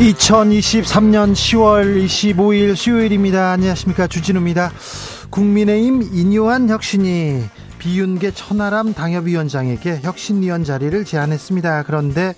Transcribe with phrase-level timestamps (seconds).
[0.00, 3.50] 2023년 10월 25일 수요일입니다.
[3.50, 4.06] 안녕하십니까.
[4.06, 4.72] 주진우입니다.
[5.28, 7.44] 국민의힘 인요한 혁신이
[7.78, 11.82] 비윤계 천하람 당협위원장에게 혁신위원 자리를 제안했습니다.
[11.82, 12.34] 그런데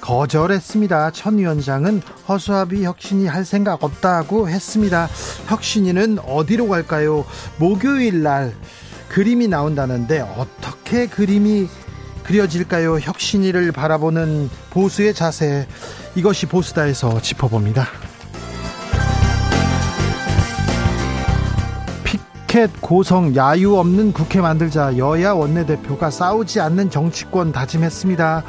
[0.00, 1.10] 거절했습니다.
[1.10, 5.06] 천 위원장은 허수아비 혁신이 할 생각 없다고 했습니다.
[5.48, 7.26] 혁신이는 어디로 갈까요?
[7.58, 8.54] 목요일 날
[9.10, 11.68] 그림이 나온다는데 어떻게 그림이
[12.32, 12.98] 그려질까요?
[12.98, 15.66] 혁신이를 바라보는 보수의 자세
[16.14, 17.86] 이것이 보수다에서 짚어봅니다.
[22.04, 28.44] 피켓 고성 야유 없는 국회 만들자 여야 원내대표가 싸우지 않는 정치권 다짐했습니다.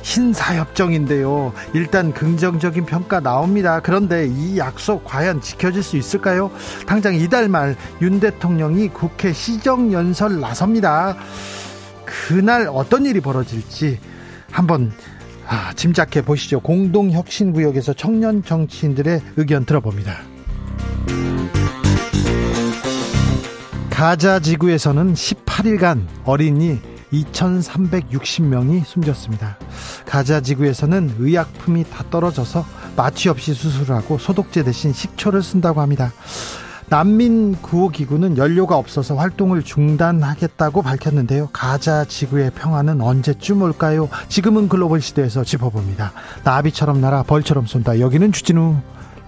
[0.00, 1.52] 신사협정인데요.
[1.74, 3.80] 일단 긍정적인 평가 나옵니다.
[3.80, 6.50] 그런데 이 약속 과연 지켜질 수 있을까요?
[6.86, 11.14] 당장 이달 말 윤 대통령이 국회 시정연설 나섭니다.
[12.28, 13.98] 그날 어떤 일이 벌어질지
[14.50, 14.92] 한번
[15.46, 16.60] 아, 짐작해 보시죠.
[16.60, 20.18] 공동혁신구역에서 청년 정치인들의 의견 들어봅니다.
[23.90, 26.78] 가자 지구에서는 18일간 어린이
[27.12, 29.58] 2,360명이 숨졌습니다.
[30.06, 32.64] 가자 지구에서는 의약품이 다 떨어져서
[32.96, 36.12] 마취 없이 수술하고 소독제 대신 식초를 쓴다고 합니다.
[36.90, 41.50] 난민 구호 기구는 연료가 없어서 활동을 중단하겠다고 밝혔는데요.
[41.52, 44.08] 가자 지구의 평화는 언제쯤 올까요?
[44.28, 46.12] 지금은 글로벌 시대에서 짚어봅니다.
[46.44, 48.00] 나비처럼 날아 벌처럼 쏜다.
[48.00, 48.76] 여기는 주진우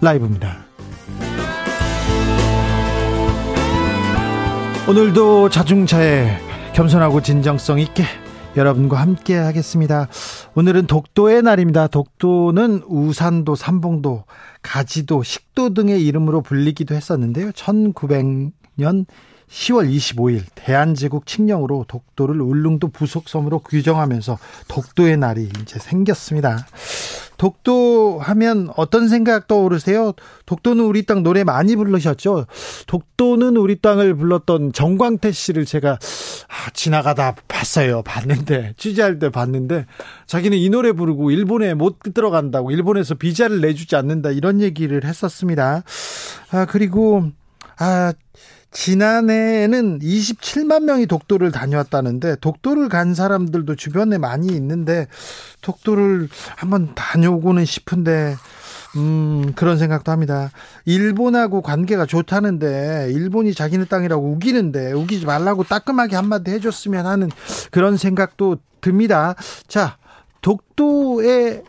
[0.00, 0.56] 라이브입니다.
[4.88, 6.38] 오늘도 자중차에
[6.72, 8.04] 겸손하고 진정성 있게
[8.56, 10.08] 여러분과 함께 하겠습니다.
[10.54, 11.86] 오늘은 독도의 날입니다.
[11.86, 14.24] 독도는 우산도, 삼봉도,
[14.62, 17.50] 가지도, 식도 등의 이름으로 불리기도 했었는데요.
[17.52, 19.06] 1900년
[19.48, 24.38] 10월 25일 대한제국 칙령으로 독도를 울릉도 부속섬으로 규정하면서
[24.68, 26.66] 독도의 날이 이제 생겼습니다.
[27.40, 30.12] 독도 하면 어떤 생각 떠오르세요?
[30.44, 32.44] 독도는 우리 땅 노래 많이 부르셨죠?
[32.86, 38.02] 독도는 우리 땅을 불렀던 정광태 씨를 제가 아, 지나가다 봤어요.
[38.02, 39.86] 봤는데 취재할 때 봤는데
[40.26, 45.82] 자기는 이 노래 부르고 일본에 못 들어간다고 일본에서 비자를 내주지 않는다 이런 얘기를 했었습니다.
[46.50, 47.30] 아 그리고
[47.78, 48.12] 아
[48.72, 55.08] 지난해에는 27만 명이 독도를 다녀왔다는데 독도를 간 사람들도 주변에 많이 있는데
[55.60, 58.36] 독도를 한번 다녀오고는 싶은데
[58.96, 60.50] 음, 그런 생각도 합니다.
[60.84, 67.30] 일본하고 관계가 좋다는데, 일본이 자기네 땅이라고 우기는데, 우기지 말라고 따끔하게 한마디 해줬으면 하는
[67.70, 69.36] 그런 생각도 듭니다.
[69.68, 69.96] 자,
[70.42, 71.62] 독도의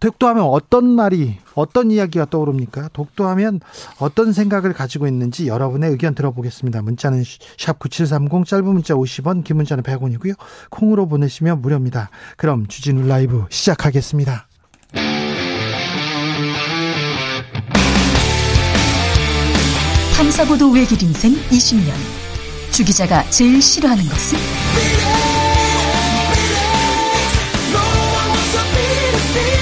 [0.00, 2.90] 독도하면 어떤 말이 어떤 이야기가 떠오릅니까?
[2.92, 3.60] 독도하면
[3.98, 6.82] 어떤 생각을 가지고 있는지 여러분의 의견 들어보겠습니다.
[6.82, 7.24] 문자는
[7.58, 10.36] 샵 9730 짧은 문자 50원 긴 문자는 100원이고요.
[10.70, 12.10] 콩으로 보내시면 무료입니다.
[12.36, 14.46] 그럼 주진우 라이브 시작하겠습니다.
[20.16, 21.92] 탐사보도 외길 인생 20년
[22.72, 25.17] 주 기자가 제일 싫어하는 것은?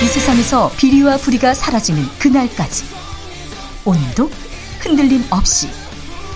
[0.03, 2.85] 이 세상에서 비리와 부리가 사라지는 그날까지
[3.87, 4.31] 오늘도
[4.81, 5.69] 흔들림 없이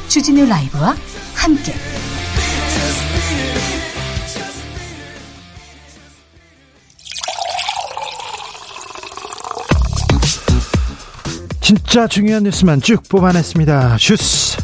[0.08, 0.96] 주진우 라이브와
[1.34, 1.74] 함께
[11.60, 13.98] 진짜 중요한 뉴스만 쭉 뽑아냈습니다.
[13.98, 14.56] 슈스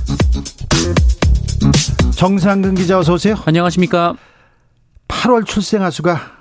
[2.17, 3.37] 정상근 기자 어서 오세요.
[3.45, 4.17] 안녕하십니까.
[5.07, 6.33] 8월 출생아 수가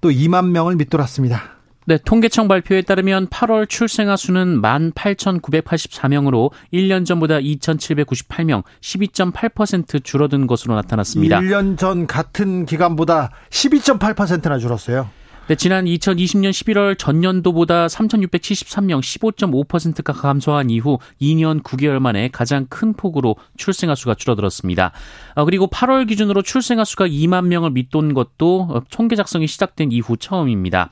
[0.00, 1.59] 또 2만 명을 밑돌았습니다.
[1.86, 11.40] 네, 통계청 발표에 따르면 8월 출생아 수는 18,984명으로 1년 전보다 2,798명, 12.8% 줄어든 것으로 나타났습니다.
[11.40, 15.08] 1년 전 같은 기간보다 12.8%나 줄었어요.
[15.50, 23.34] 네, 지난 2020년 11월 전년도보다 3,673명, 15.5%가 감소한 이후 2년 9개월 만에 가장 큰 폭으로
[23.56, 24.92] 출생아 수가 줄어들었습니다.
[25.34, 30.90] 아, 그리고 8월 기준으로 출생아 수가 2만 명을 밑돈 것도 통계 작성이 시작된 이후 처음입니다.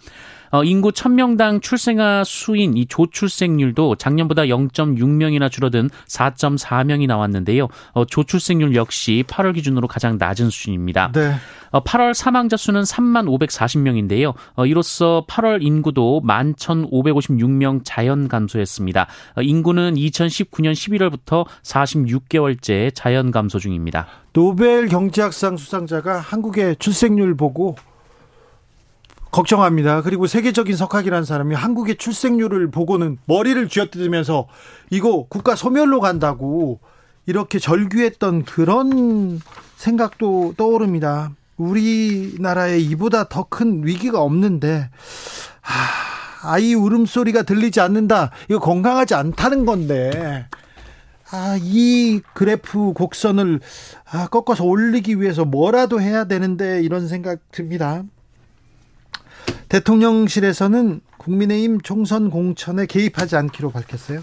[0.51, 7.69] 어, 인구 1000명당 출생아 수인 이 조출생률도 작년보다 0.6명이나 줄어든 4.4명이 나왔는데요.
[7.93, 11.13] 어, 조출생률 역시 8월 기준으로 가장 낮은 수준입니다.
[11.13, 11.35] 네.
[11.73, 14.35] 8월 어, 사망자 수는 3만 540명인데요.
[14.55, 19.07] 어, 이로써 8월 인구도 11,556명 자연 감소했습니다.
[19.37, 24.07] 어, 인구는 2019년 11월부터 46개월째 자연 감소 중입니다.
[24.33, 27.77] 노벨 경제학상 수상자가 한국의 출생률 보고
[29.31, 30.03] 걱정합니다.
[30.03, 34.49] 그리고 세계적인 석학이라는 사람이 한국의 출생률을 보고는 머리를 쥐어뜯으면서
[34.91, 36.81] 이거 국가 소멸로 간다고
[37.27, 39.41] 이렇게 절규했던 그런
[39.77, 41.31] 생각도 떠오릅니다.
[41.59, 44.89] 우리나라에 이보다 더 큰 위기가 없는데
[45.63, 48.31] 아, 아이 울음소리가 들리지 않는다.
[48.49, 50.47] 이거 건강하지 않다는 건데.
[51.31, 53.61] 아, 이 그래프 곡선을
[54.11, 58.03] 아, 꺾어서 올리기 위해서 뭐라도 해야 되는데 이런 생각 듭니다.
[59.69, 64.21] 대통령실에서는 국민의힘 총선 공천에 개입하지 않기로 밝혔어요.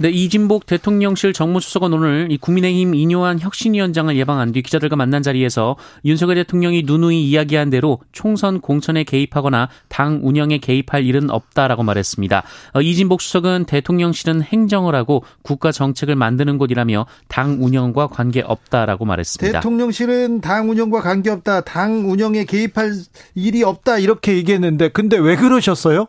[0.00, 5.76] 네, 이진복 대통령실 정무수석은 오늘 이 국민의힘 인요한 혁신위원장을 예방한 뒤 기자들과 만난 자리에서
[6.06, 12.42] 윤석열 대통령이 누누이 이야기한 대로 총선 공천에 개입하거나 당 운영에 개입할 일은 없다라고 말했습니다.
[12.72, 19.60] 어, 이진복 수석은 대통령실은 행정을 하고 국가 정책을 만드는 곳이라며 당 운영과 관계 없다라고 말했습니다.
[19.60, 21.60] 대통령실은 당 운영과 관계 없다.
[21.60, 22.94] 당 운영에 개입할
[23.34, 23.98] 일이 없다.
[23.98, 26.06] 이렇게 얘기했는데 근데 왜 그러셨어요?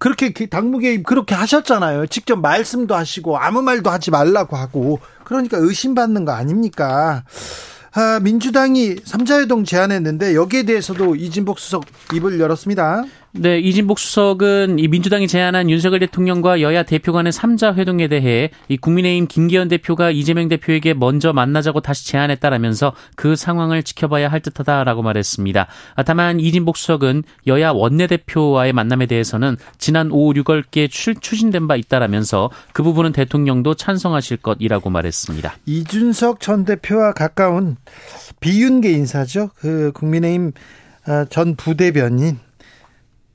[0.00, 2.06] 그렇게 당무 개입 그렇게 하셨잖아요.
[2.06, 7.22] 직접 말씀도 하시고 아무 말도 하지 말라고 하고 그러니까 의심받는 거 아닙니까?
[7.92, 13.04] 아, 민주당이 삼자회동 제안했는데 여기에 대해서도 이진복 수석 입을 열었습니다.
[13.32, 18.76] 네, 이진복 수석은 이 민주당이 제안한 윤석열 대통령과 여야 대표 간의 3자 회동에 대해 이
[18.76, 25.68] 국민의힘 김기현 대표가 이재명 대표에게 먼저 만나자고 다시 제안했다라면서 그 상황을 지켜봐야 할 듯하다라고 말했습니다.
[25.94, 32.82] 아, 다만 이진복 수석은 여야 원내대표와의 만남에 대해서는 지난 5, 6월께 추진된 바 있다라면서 그
[32.82, 35.54] 부분은 대통령도 찬성하실 것이라고 말했습니다.
[35.66, 37.76] 이준석 전 대표와 가까운
[38.40, 39.50] 비윤계 인사죠.
[39.54, 40.50] 그 국민의힘
[41.06, 42.38] 아, 전 부대변인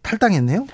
[0.05, 0.67] 탈당했네요.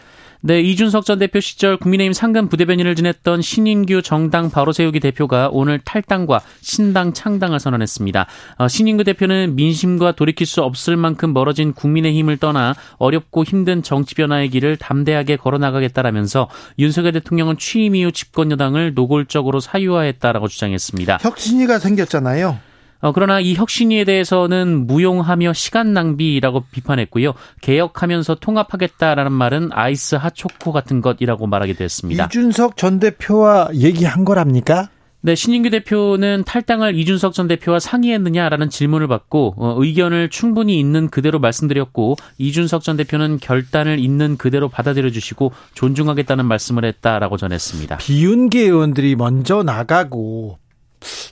[0.43, 5.77] 네, 이준석 전 대표 시절 국민의힘 상근 부대변인을 지냈던 신인규 정당 바로 세우기 대표가 오늘
[5.77, 8.25] 탈당과 신당 창당을 선언했습니다.
[8.57, 14.49] 어, 신인규 대표는 민심과 돌이킬 수 없을 만큼 멀어진 국민의힘을 떠나 어렵고 힘든 정치 변화의
[14.49, 16.49] 길을 담대하게 걸어나가겠다라면서
[16.79, 21.19] 윤석열 대통령은 취임 이후 집권 여당을 노골적으로 사유화했다라고 주장했습니다.
[21.21, 22.70] 혁신위가 생겼잖아요.
[23.01, 27.33] 어, 그러나 이 혁신위에 대해서는 무용하며 시간 낭비라고 비판했고요.
[27.61, 32.25] 개혁하면서 통합하겠다라는 말은 아이스 핫초코 같은 것이라고 말하기도 했습니다.
[32.25, 34.89] 이준석 전 대표와 얘기한 거랍니까?
[35.23, 41.37] 네, 신인규 대표는 탈당을 이준석 전 대표와 상의했느냐라는 질문을 받고 어, 의견을 충분히 있는 그대로
[41.37, 47.97] 말씀드렸고 이준석 전 대표는 결단을 있는 그대로 받아들여 주시고 존중하겠다는 말씀을 했다라고 전했습니다.
[47.97, 50.57] 비윤계 의원들이 먼저 나가고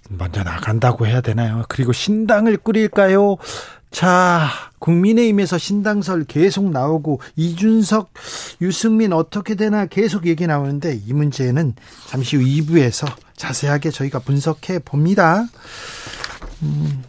[0.10, 1.64] 먼저 나간다고 해야 되나요?
[1.70, 3.38] 그리고 신당을 꾸릴까요?
[3.92, 4.48] 자,
[4.80, 8.12] 국민의힘에서 신당설 계속 나오고 이준석,
[8.62, 11.74] 유승민 어떻게 되나 계속 얘기 나오는데 이 문제는
[12.08, 15.46] 잠시 후 2부에서 자세하게 저희가 분석해 봅니다.
[16.62, 17.04] 음,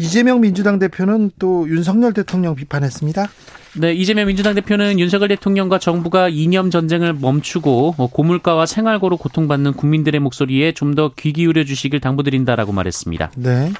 [0.00, 3.28] 이재명 민주당 대표는 또 윤석열 대통령 비판했습니다.
[3.76, 10.18] 네, 이재명 민주당 대표는 윤석열 대통령과 정부가 이념 전쟁을 멈추고 뭐 고물가와 생활고로 고통받는 국민들의
[10.18, 13.32] 목소리에 좀 더 귀 기울여 주시길 당부드린다라고 말했습니다.
[13.36, 13.72] 네.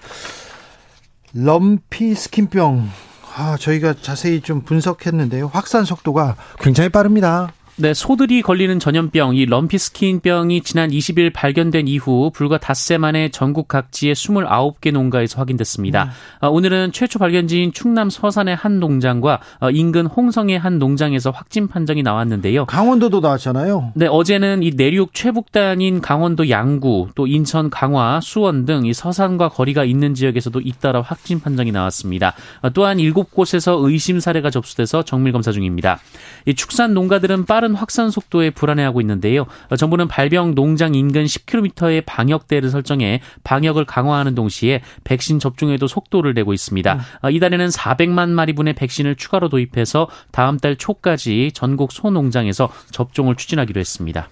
[1.34, 2.88] 럼피 스킨병.
[3.36, 5.50] 아, 저희가 자세히 좀 분석했는데요.
[5.52, 7.52] 확산 속도가 굉장히 빠릅니다.
[7.80, 14.14] 네, 소들이 걸리는 전염병, 이 럼피스킨병이 지난 20일 발견된 이후 불과 닷새 만에 전국 각지의
[14.14, 16.04] 29개 농가에서 확인됐습니다.
[16.04, 16.10] 네.
[16.46, 22.02] 어, 오늘은 최초 발견지인 충남 서산의 한 농장과 어, 인근 홍성의 한 농장에서 확진 판정이
[22.02, 22.66] 나왔는데요.
[22.66, 23.92] 강원도도 나왔잖아요.
[23.94, 29.84] 네, 어제는 이 내륙 최북단인 강원도 양구, 또 인천 강화, 수원 등 이 서산과 거리가
[29.84, 32.34] 있는 지역에서도 잇따라 확진 판정이 나왔습니다.
[32.62, 36.00] 어, 또한 7곳에서 의심 사례가 접수돼서 정밀 검사 중입니다.
[36.46, 39.46] 이 축산 농가들은 빠른 빠른 확산 속도에 불안해하고 있는데요.
[39.76, 47.00] 정부는 발병 농장 인근 10km의 방역대를 설정해 방역을 강화하는 동시에 백신 접종에도 속도를 내고 있습니다.
[47.24, 47.30] 음.
[47.30, 54.28] 이달에는 400만 마리분의 백신을 추가로 도입해서 다음 달 초까지 전국 소농장에서 접종을 추진하기로 했습니다.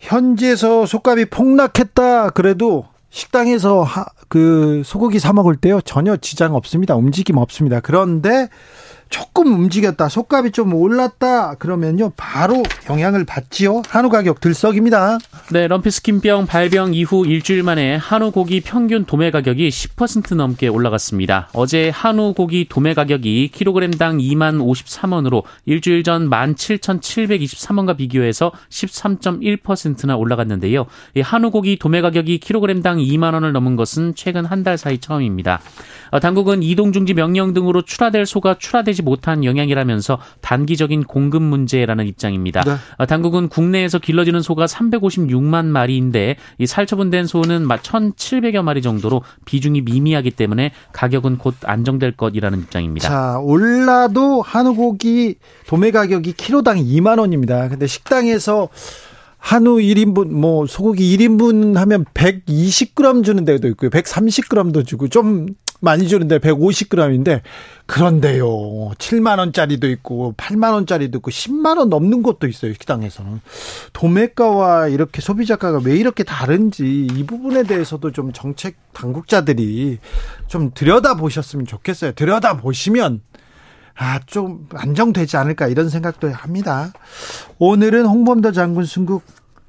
[0.00, 6.96] 현지에서 속값이 폭락했다 그래도 식당에서 하, 그 소고기 사 먹을 때요 전혀 지장 없습니다.
[6.96, 7.80] 움직임 없습니다.
[7.80, 8.48] 그런데
[9.10, 13.82] 조금 움직였다, 속값이 좀 올랐다 그러면요 바로 영향을 받지요.
[13.88, 15.18] 한우 가격 들썩입니다.
[15.50, 21.48] 네, 럼피스킨병 발병 이후 일주일 만에 한우 고기 평균 도매 가격이 10% 넘게 올라갔습니다.
[21.54, 30.86] 어제 한우 고기 도매 가격이 킬로그램당 2만 53원으로 일주일 전 17,723원과 비교해서 13.1%나 올라갔는데요.
[31.16, 35.62] 이 한우 고기 도매 가격이 킬로그램당 2만 원을 넘은 것은 최근 한 달 사이 처음입니다.
[36.10, 42.62] 어, 당국은 이동 중지 명령 등으로 출하될 소가 출하되지 못한 영향이라면서 단기적인 공급 문제라는 입장입니다.
[42.62, 42.72] 네.
[42.98, 50.32] 어, 당국은 국내에서 길러지는 소가 356만 마리인데 이 살처분된 소는 1,700여 마리 정도로 비중이 미미하기
[50.32, 53.08] 때문에 가격은 곧 안정될 것이라는 입장입니다.
[53.08, 55.36] 자, 올라도 한우고기
[55.66, 57.68] 도매 가격이 키로당 2만 원입니다.
[57.68, 58.68] 근데 식당에서
[59.38, 63.90] 한우 1인분 뭐 소고기 1인분 하면 120g 주는 데도 있고요.
[63.90, 65.46] 130g도 주고 좀
[65.80, 67.40] 많이 주는데 150g인데
[67.86, 68.46] 그런데요.
[68.98, 72.72] 7만 원짜리도 있고 8만 원짜리도 있고 10만 원 넘는 것도 있어요.
[72.72, 73.40] 식당에서는.
[73.92, 79.98] 도매가와 이렇게 소비자가가 왜 이렇게 다른지 이 부분에 대해서도 좀 정책 당국자들이
[80.46, 82.12] 좀 들여다 보셨으면 좋겠어요.
[82.12, 83.22] 들여다 보시면
[83.96, 86.92] 아, 좀 안정되지 않을까 이런 생각도 합니다.
[87.58, 89.22] 오늘은 홍범도 장군 순국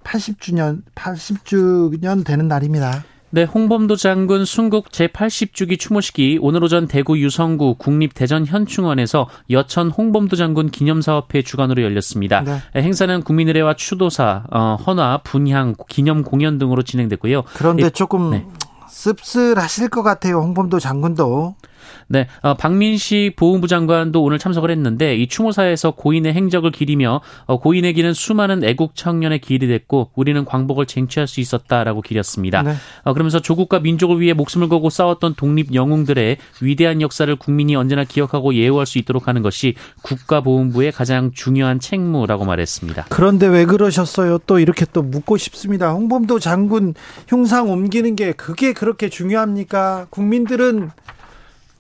[0.04, 3.04] 80주년 80주년 되는 날입니다.
[3.34, 10.70] 네, 홍범도 장군 순국 제80주기 추모식이 오늘 오전 대구 유성구 국립대전 현충원에서 여천 홍범도 장군
[10.70, 12.42] 기념사업회 주관으로 열렸습니다.
[12.42, 12.60] 네.
[12.76, 17.44] 행사는 국민의례와 추도사, 어, 헌화, 분향, 기념 공연 등으로 진행됐고요.
[17.54, 18.46] 그런데 예, 조금 네.
[18.90, 20.40] 씁쓸하실 것 같아요.
[20.40, 21.56] 홍범도 장군도.
[22.08, 28.14] 네, 어, 박민식 보훈부 장관도 오늘 참석을 했는데 이 추모사에서 고인의 행적을 기리며 어, 고인에게는
[28.14, 32.62] 수많은 애국 청년의 길이 됐고 우리는 광복을 쟁취할 수 있었다라고 기렸습니다.
[32.64, 32.74] 네.
[33.04, 38.54] 어, 그러면서 조국과 민족을 위해 목숨을 걸고 싸웠던 독립 영웅들의 위대한 역사를 국민이 언제나 기억하고
[38.54, 43.06] 예우할 수 있도록 하는 것이 국가보훈부의 가장 중요한 책무라고 말했습니다.
[43.10, 44.40] 그런데 왜 그러셨어요?
[44.46, 45.92] 또 이렇게 또 묻고 싶습니다.
[45.92, 46.94] 홍범도 장군
[47.28, 50.08] 흉상 옮기는 게 그게 그렇게 중요합니까?
[50.10, 50.90] 국민들은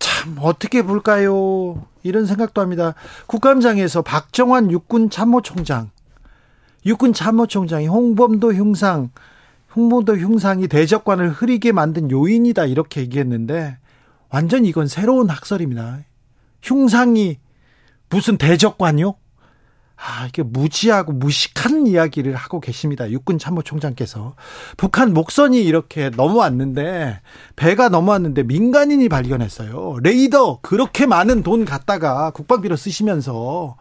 [0.01, 1.86] 참 어떻게 볼까요?
[2.03, 2.96] 이런 생각도 합니다.
[3.27, 5.91] 국감장에서 박정환 육군 참모총장,
[6.86, 9.12] 육군 참모총장이 홍범도 흉상,
[9.75, 13.77] 홍범도 흉상이 대적관을 흐리게 만든 요인이다 이렇게 얘기했는데
[14.29, 16.00] 완전 이건 새로운 학설입니다.
[16.62, 17.38] 흉상이
[18.10, 19.13] 무슨 대적관요?
[20.03, 23.10] 아, 이게 무지하고 무식한 이야기를 하고 계십니다.
[23.12, 24.34] 육군 참모총장께서.
[24.75, 27.22] 북한 목선이 이렇게 넘어왔는데,
[27.55, 29.98] 배가 넘어왔는데 민간인이 발견했어요.
[30.01, 33.77] 레이더 그렇게 많은 돈 갖다가 국방비로 쓰시면서,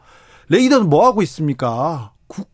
[0.51, 2.13] 레이더는 뭐 하고 있습니까?
[2.27, 2.51] 국,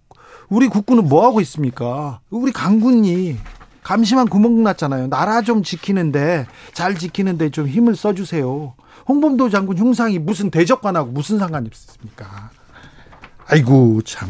[0.49, 2.21] 우리 국군은 뭐 하고 있습니까?
[2.31, 3.37] 우리 강군이
[3.83, 5.09] 감시만 구멍 났잖아요.
[5.09, 8.75] 나라 좀 지키는데, 잘 지키는데 좀 힘을 써주세요.
[9.09, 12.51] 홍범도 장군 흉상이 무슨 대적관하고 무슨 상관이 있습니까?
[13.49, 14.29] 아이고 참.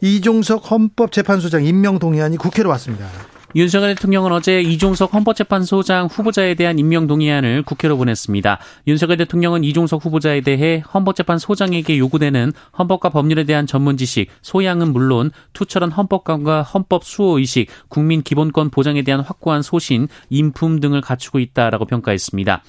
[0.00, 3.06] 이종석 헌법재판소장 임명 동의안이 국회로 왔습니다.
[3.54, 8.58] 윤석열 대통령은 어제 이종석 헌법재판소장 후보자에 대한 임명 동의안을 국회로 보냈습니다.
[8.86, 15.90] 윤석열 대통령은 이종석 후보자에 대해 헌법재판소장에게 요구되는 헌법과 법률에 대한 전문 지식, 소양은 물론 투철한
[15.90, 22.62] 헌법관과 헌법 수호 의식, 국민 기본권 보장에 대한 확고한 소신, 인품 등을 갖추고 있다라고 평가했습니다.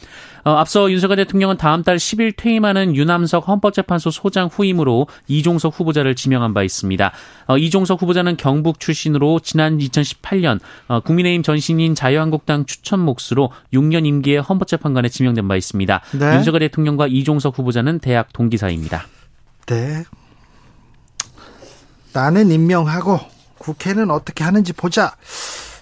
[0.48, 6.54] 어, 앞서 윤석열 대통령은 다음 달 10일 퇴임하는 유남석 헌법재판소 소장 후임으로 이종석 후보자를 지명한
[6.54, 7.12] 바 있습니다.
[7.48, 14.40] 어, 이종석 후보자는 경북 출신으로 지난 2018년 어, 국민의힘 전신인 자유한국당 추천 몫으로 6년 임기의
[14.42, 16.02] 헌법재판관에 지명된 바 있습니다.
[16.18, 16.36] 네.
[16.36, 19.06] 윤석열 대통령과 이종석 후보자는 대학 동기사입니다.
[19.66, 20.06] 네.
[22.14, 23.20] 나는 임명하고
[23.58, 25.14] 국회는 어떻게 하는지 보자.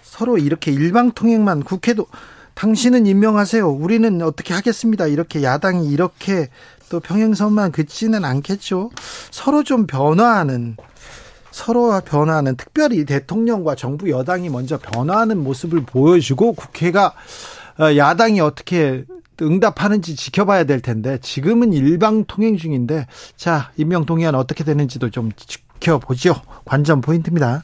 [0.02, 2.08] 서로 이렇게 일방통행만 국회도
[2.56, 3.70] 당신은 임명하세요.
[3.70, 5.08] 우리는 어떻게 하겠습니다.
[5.08, 6.50] 이렇게 야당이 이렇게
[6.90, 8.92] 또 평행선만 긋지는 않겠죠.
[9.32, 10.78] 서로 좀 변화하는
[11.52, 17.14] 서로 변화하는 특별히 대통령과 정부 여당이 먼저 변화하는 모습을 보여주고 국회가
[17.80, 19.06] 어, 야당이 어떻게
[19.42, 26.42] 응답하는지 지켜봐야 될 텐데 지금은 일방 통행 중인데 자 임명 동의안 어떻게 되는지도 좀 지켜보죠.
[26.64, 27.64] 관전 포인트입니다.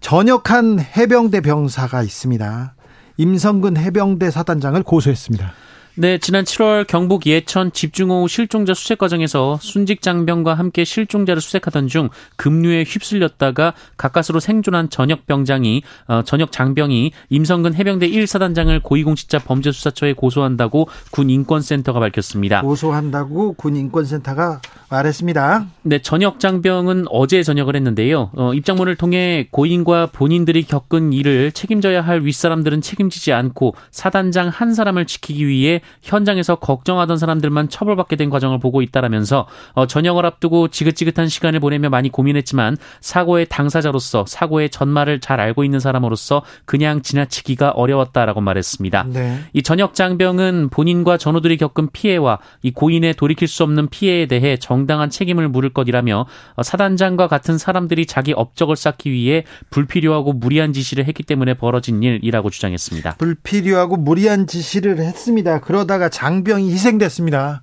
[0.00, 2.74] 전역한 해병대 병사가 있습니다.
[3.16, 5.52] 임성근 해병대 사단장을 고소했습니다.
[5.94, 12.08] 네, 지난 7월 경북 예천 집중호우 실종자 수색 과정에서 순직 장병과 함께 실종자를 수색하던 중
[12.36, 20.88] 급류에 휩쓸렸다가 가까스로 생존한 전역 병장이 어, 전역 장병이 임성근 해병대 1사단장을 고위공직자 범죄수사처에 고소한다고
[21.10, 22.62] 군 인권센터가 밝혔습니다.
[22.62, 25.66] 고소한다고 군 인권센터가 말했습니다.
[25.82, 28.30] 네, 전역 장병은 어제 전역을 했는데요.
[28.34, 35.06] 어, 입장문을 통해 고인과 본인들이 겪은 일을 책임져야 할 윗사람들은 책임지지 않고 사단장 한 사람을
[35.06, 41.60] 지키기 위해 현장에서 걱정하던 사람들만 처벌받게 된 과정을 보고 있다라면서 어, 전역을 앞두고 지긋지긋한 시간을
[41.60, 49.06] 보내며 많이 고민했지만 사고의 당사자로서 사고의 전말을 잘 알고 있는 사람으로서 그냥 지나치기가 어려웠다라고 말했습니다.
[49.12, 49.38] 네.
[49.52, 55.10] 이 전역 장병은 본인과 전우들이 겪은 피해와 이 고인의 돌이킬 수 없는 피해에 대해 정당한
[55.10, 61.22] 책임을 물을 것이라며 어, 사단장과 같은 사람들이 자기 업적을 쌓기 위해 불필요하고 무리한 지시를 했기
[61.22, 63.16] 때문에 벌어진 일이라고 주장했습니다.
[63.18, 65.60] 불필요하고 무리한 지시를 했습니다.
[65.72, 67.62] 그러다가 장병이 희생됐습니다.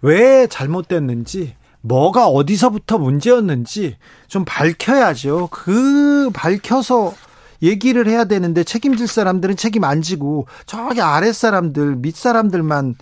[0.00, 5.50] 왜 잘못됐는지 뭐가 어디서부터 문제였는지 좀 밝혀야죠.
[5.50, 7.12] 그 밝혀서
[7.60, 12.94] 얘기를 해야 되는데 책임질 사람들은 책임 안 지고 저기 아랫 사람들, 밑 사람들만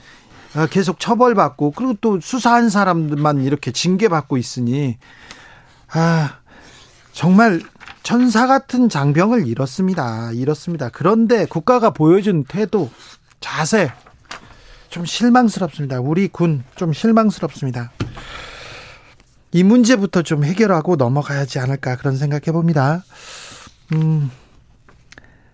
[0.57, 4.99] 어, 계속 처벌받고 그리고 또 수사한 사람들만 이렇게 징계받고 있으니
[5.93, 6.39] 아
[7.13, 7.61] 정말
[8.03, 10.33] 천사 같은 장병을 잃었습니다.
[10.33, 10.89] 잃었습니다.
[10.93, 12.91] 그런데 국가가 보여준 태도,
[13.39, 13.93] 자세
[14.91, 16.01] 좀 실망스럽습니다.
[16.01, 17.93] 우리 군 좀 실망스럽습니다.
[19.53, 23.05] 이 문제부터 좀 해결하고 넘어가야지 않을까 그런 생각해 봅니다.
[23.93, 24.31] 음,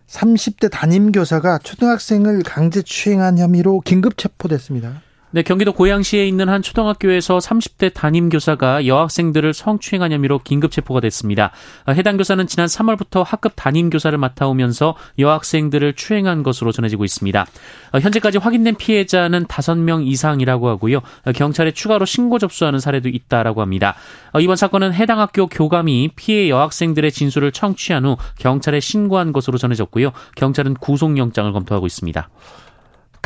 [0.09, 5.03] 30대 담임 교사가 초등학생을 강제 추행한 혐의로 긴급 체포됐습니다.
[5.37, 11.51] 네, 경기도 고양시에 있는 한 초등학교에서 30대 담임 교사가 여학생들을 성추행한 혐의로 긴급 체포가 됐습니다.
[11.85, 17.47] 아, 해당 교사는 지난 3월부터 학급 담임 교사를 맡아오면서 여학생들을 추행한 것으로 전해지고 있습니다.
[17.93, 21.03] 아, 현재까지 확인된 피해자는 5명 이상이라고 하고요.
[21.27, 23.95] 아, 경찰에 추가로 신고 접수하는 사례도 있다라고 합니다.
[24.41, 30.13] 이번 사건은 해당 학교 교감이 피해 여학생들의 진술을 청취한 후 경찰에 신고한 것으로 전해졌고요.
[30.35, 32.27] 경찰은 구속영장을 검토하고 있습니다.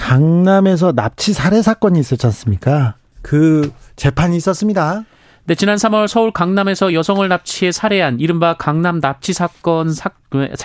[0.00, 2.95] 강남에서 납치 살해 사건이 있었지 않습니까?
[3.23, 5.04] 그 재판이 있었습니다.
[5.45, 10.11] 네, 지난 3월 서울 강남에서 여성을 납치해 살해한 이른바 강남 납치 사건 사,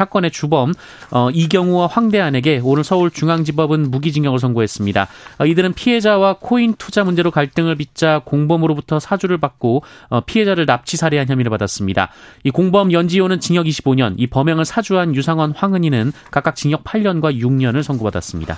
[0.06, 0.74] 건의 주범
[1.12, 5.08] 어, 이경우와 황대안에게 오늘 서울중앙지법은 무기징역을 선고했습니다.
[5.39, 11.27] 어, 이들은 피해자와 코인 투자 문제로 갈등을 빚자 공범으로부터 사주를 받고 어, 피해자를 납치 살해한
[11.27, 12.12] 혐의를 받았습니다.
[12.44, 18.58] 이 공범 연지호는 징역 25년, 이 범행을 사주한 유상원 황은희는 각각 징역 8년과 6년을 선고받았습니다.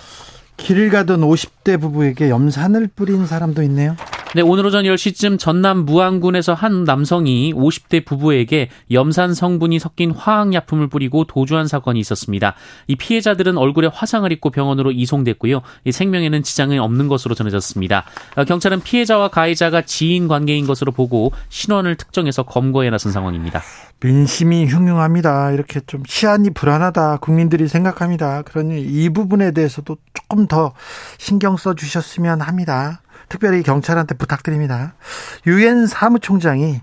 [0.58, 3.96] 길을 가던 50대 부부에게 염산을 뿌린 사람도 있네요.
[4.36, 11.24] 네, 오늘 오전 10시쯤 전남 무안군에서 한 남성이 50대 부부에게 염산 성분이 섞인 화학약품을 뿌리고
[11.24, 12.54] 도주한 사건이 있었습니다.
[12.88, 15.62] 이 피해자들은 얼굴에 화상을 입고 병원으로 이송됐고요.
[15.86, 18.04] 이 생명에는 지장이 없는 것으로 전해졌습니다.
[18.36, 23.62] 어, 경찰은 피해자와 가해자가 지인 관계인 것으로 보고 신원을 특정해서 검거에 나선 상황입니다.
[24.02, 25.52] 민심이 흉흉합니다.
[25.54, 28.42] 이렇게 좀 치안이 불안하다 국민들이 생각합니다.
[28.44, 29.98] 그러니 이 부분에 대해서도
[30.30, 30.74] 조금 더
[31.18, 33.02] 신경 써 주셨으면 합니다.
[33.30, 34.94] 특별히 경찰한테 부탁드립니다.
[35.46, 36.82] 유엔 사무총장이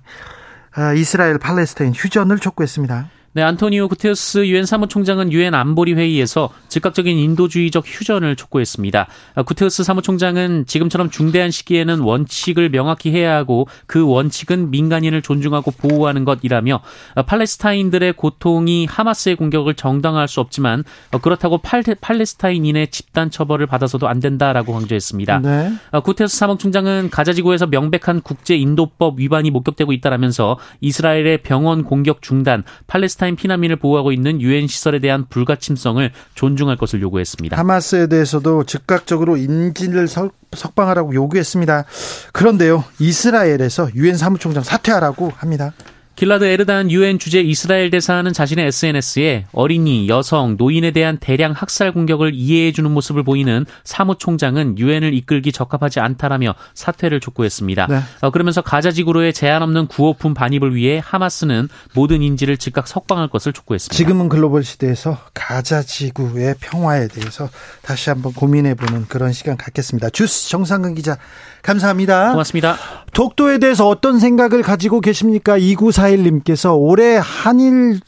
[0.75, 3.09] 아, 이스라엘 팔레스타인 휴전을 촉구했습니다.
[3.37, 9.09] 네, 안토니오 구테우스 유엔 사무총장은 유엔 안보리 회의에서 즉각적인 인도주의적 휴전을 촉구했습니다.
[9.35, 16.25] 아, 구테우스 사무총장은 지금처럼 중대한 시기에는 원칙을 명확히 해야 하고 그 원칙은 민간인을 존중하고 보호하는
[16.25, 16.81] 것이라며
[17.17, 24.07] 아, 팔레스타인들의 고통이 하마스의 공격을 정당화할 수 없지만 어, 그렇다고 팔, 팔레스타인인의 집단 처벌을 받아서도
[24.07, 25.41] 안 된다라고 강조했습니다.
[25.41, 25.73] 네.
[25.91, 33.24] 아, 구테우스 사무총장은 가자지구에서 명백한 국제 인도법 위반이 목격되고 있다라면서 이스라엘의 병원 공격 중단, 팔레스타인
[33.25, 37.57] 팔레스타인 피난민을 보호하고 있는 유엔 시설에 대한 불가침성을 존중할 것을 요구했습니다.
[37.57, 40.07] 하마스에 대해서도 즉각적으로 인질을
[40.53, 41.85] 석방하라고 요구했습니다.
[42.33, 45.73] 그런데요, 이스라엘에서 유엔 사무총장 사퇴하라고 합니다.
[46.17, 52.33] 길라드 에르단 유엔 주재 이스라엘 대사는 자신의 SNS에 어린이, 여성, 노인에 대한 대량 학살 공격을
[52.35, 57.87] 이해해주는 모습을 보이는 사무총장은 유엔을 이끌기 적합하지 않다라며 사퇴를 촉구했습니다.
[57.89, 58.01] 네.
[58.21, 63.53] 어, 그러면서 가자 지구로의 제한 없는 구호품 반입을 위해 하마스는 모든 인지를 즉각 석방할 것을
[63.53, 63.97] 촉구했습니다.
[63.97, 67.51] 지금은 글로벌 시대에서 가자 지구의 평화에 대해서
[67.83, 70.11] 다시 한번 고민해보는 그런 시간 갖겠습니다.
[70.11, 71.19] 주스 정상근 기자
[71.65, 72.31] 감사합니다.
[72.33, 72.77] 고맙습니다.
[73.13, 75.59] 독도에 대해서 어떤 생각을 가지고 계십니까?
[75.59, 78.01] 2941님께서 올해 한일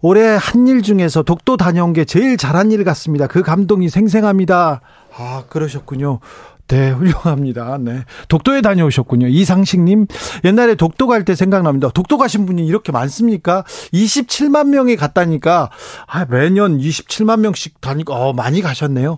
[0.00, 3.26] 올해 한 일 중에서 독도 다녀온 게 제일 잘한 일 같습니다.
[3.26, 4.80] 그 감동이 생생합니다.
[5.16, 6.20] 아, 그러셨군요.
[6.68, 7.78] 네, 훌륭합니다.
[7.80, 8.04] 네.
[8.28, 9.26] 독도에 다녀오셨군요.
[9.28, 10.06] 이상식님,
[10.44, 11.88] 옛날에 독도 갈 때 생각납니다.
[11.94, 13.64] 독도 가신 분이 이렇게 많습니까?
[13.92, 15.70] 27만 명이 갔다니까,
[16.06, 19.16] 아, 매년 27만 명씩 다니까, 어, 많이 가셨네요.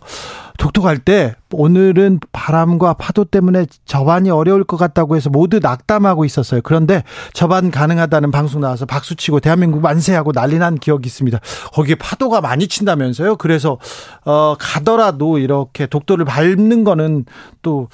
[0.80, 6.60] 갈때 오늘은 바람과 파도 때문에 접안이 어려울 것 같다고 해서 모두 낙담하고 있었어요.
[6.62, 11.38] 그런데 접안 가능하다는 방송 나와서 박수치고 대한민국 만세하고 난리 난 기억이 있습니다.
[11.72, 13.36] 거기에 파도가 많이 친다면서요.
[13.36, 13.78] 그래서
[14.24, 17.24] 어 가더라도 이렇게 독도를 밟는 거는
[17.62, 17.88] 또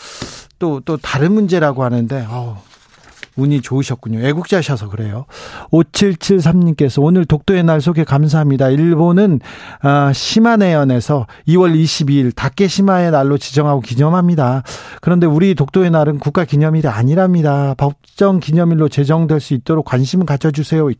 [0.58, 2.62] 또또 다른 문제라고 하는데 어
[3.36, 4.20] 운이 좋으셨군요.
[4.26, 5.26] 애국자셔서 그래요.
[5.70, 8.70] 5773님께서 오늘 독도의 날 소개 감사합니다.
[8.70, 9.40] 일본은
[9.80, 14.62] 아, 시마네현에서 2월 22일 다케시마의 날로 지정하고 기념합니다.
[15.00, 17.74] 그런데 우리 독도의 날은 국가 기념일이 아니랍니다.
[17.76, 20.90] 법정 기념일로 제정될 수 있도록 관심 가져주세요.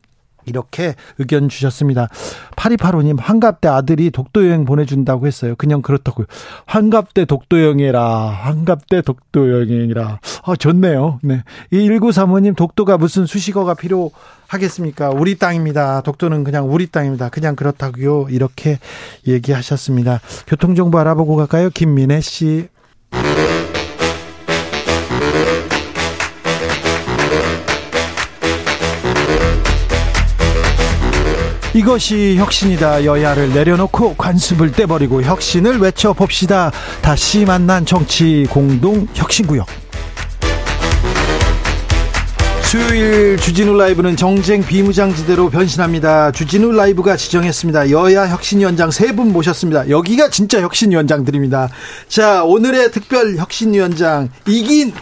[0.46, 2.08] 이렇게 의견 주셨습니다.
[2.56, 5.54] 8285님, 환갑 때 아들이 독도 여행 보내준다고 했어요.
[5.56, 6.26] 그냥 그렇다고요.
[6.66, 10.20] 환갑 때 독도 여행이라, 환갑 때 독도 여행이라.
[10.44, 11.20] 아, 좋네요.
[11.22, 11.42] 네.
[11.70, 15.10] 이 1935님, 독도가 무슨 수식어가 필요하겠습니까?
[15.10, 16.00] 우리 땅입니다.
[16.02, 17.28] 독도는 그냥 우리 땅입니다.
[17.28, 18.28] 그냥 그렇다고요.
[18.30, 18.78] 이렇게
[19.26, 20.20] 얘기하셨습니다.
[20.46, 21.70] 교통정보 알아보고 갈까요?
[21.70, 22.68] 김민혜 씨.
[31.76, 33.04] 이것이 혁신이다.
[33.04, 36.72] 여야를 내려놓고 관습을 떼버리고 혁신을 외쳐봅시다.
[37.02, 39.66] 다시 만난 정치 공동 혁신구역.
[42.62, 46.32] 수요일 주진우 라이브는 정쟁 비무장지대로 변신합니다.
[46.32, 47.90] 주진우 라이브가 지정했습니다.
[47.90, 49.90] 여야 혁신 위원장 세 분 모셨습니다.
[49.90, 51.68] 여기가 진짜 혁신 위원장들입니다.
[52.08, 54.94] 자, 오늘의 특별 혁신 위원장 이긴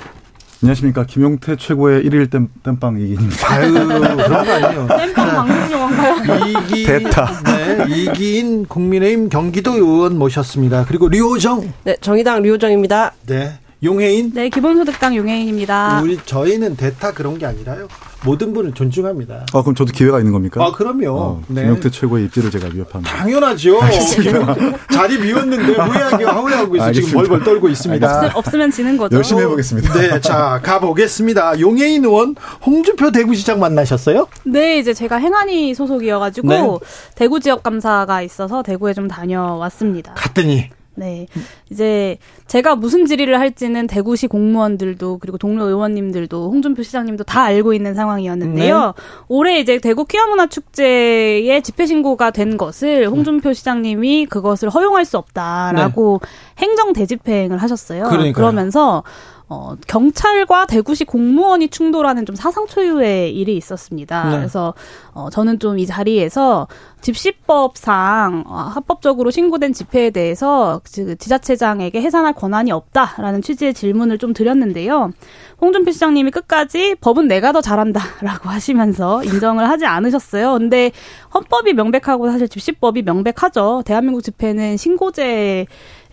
[0.65, 3.53] 안녕하십니까 김용태 최고의 1일 땜, 땜빵 이기입니다.
[3.53, 4.87] 아유 그런 거 아니에요.
[4.97, 6.47] 땜빵 방송 용어인가요?
[6.47, 7.43] 이기 됐다.
[7.45, 10.87] 네, 이기인 국민의힘 경기도 의원 모셨습니다.
[10.89, 13.13] 그리고 류호정 네, 정의당 류호정입니다.
[13.27, 16.01] 네 용해인 네, 기본소득당 용혜인입니다.
[16.03, 17.87] 우리 저희는 대타 그런 게 아니라요.
[18.25, 19.47] 모든 분을 존중합니다.
[19.53, 20.65] 아 그럼 저도 기회가 있는 겁니까?
[20.65, 21.11] 아 그럼요.
[21.19, 21.63] 어, 네.
[21.63, 23.15] 김용태 최고의 입지를 제가 위협합니다.
[23.17, 23.79] 당연하죠.
[24.23, 27.13] 김- 자리 비웠는데 후회하게 후회하고 있어 지금.
[27.13, 28.27] 벌벌 떨고 있습니다.
[28.29, 29.17] 없, 없으면 지는 거죠.
[29.17, 29.93] 열심히 해보겠습니다.
[29.95, 31.61] 네, 자 가보겠습니다.
[31.61, 32.35] 용해인 의원
[32.65, 34.27] 홍준표 대구시장 만나셨어요?
[34.45, 36.61] 네, 이제 제가 행안위 소속이어가지고 네.
[37.15, 40.15] 대구 지역 감사가 있어서 대구에 좀 다녀왔습니다.
[40.15, 41.27] 갔더니 네,
[41.71, 47.95] 이제 제가 무슨 질의를 할지는 대구시 공무원들도 그리고 동료 의원님들도 홍준표 시장님도 다 알고 있는
[47.95, 48.95] 상황이었는데요.
[49.29, 56.21] 올해 이제 대구 퀴어문화 축제에 집회 신고가 된 것을 홍준표 시장님이 그것을 허용할 수 없다라고
[56.59, 58.05] 행정 대집행을 하셨어요.
[58.05, 58.33] 그러니까요.
[58.33, 59.03] 그러면서
[59.55, 64.25] 어, 경찰과 대구시 공무원이 충돌하는 좀 사상 초유의 일이 있었습니다.
[64.31, 64.37] 네.
[64.39, 64.75] 그래서
[65.13, 66.69] 어, 저는 좀 이 자리에서
[67.01, 75.11] 집시법상 어, 합법적으로 신고된 집회에 대해서 그 지자체장에게 해산할 권한이 없다라는 취지의 질문을 좀 드렸는데요.
[75.65, 80.53] 홍준표 시장님이 끝까지 법은 내가 더 잘한다라고 하시면서 인정을 하지 않으셨어요.
[80.53, 80.93] 근데
[81.33, 83.83] 헌법이 명백하고 사실 집시법이 명백하죠.
[83.87, 85.67] 대한민국 집회는 신고제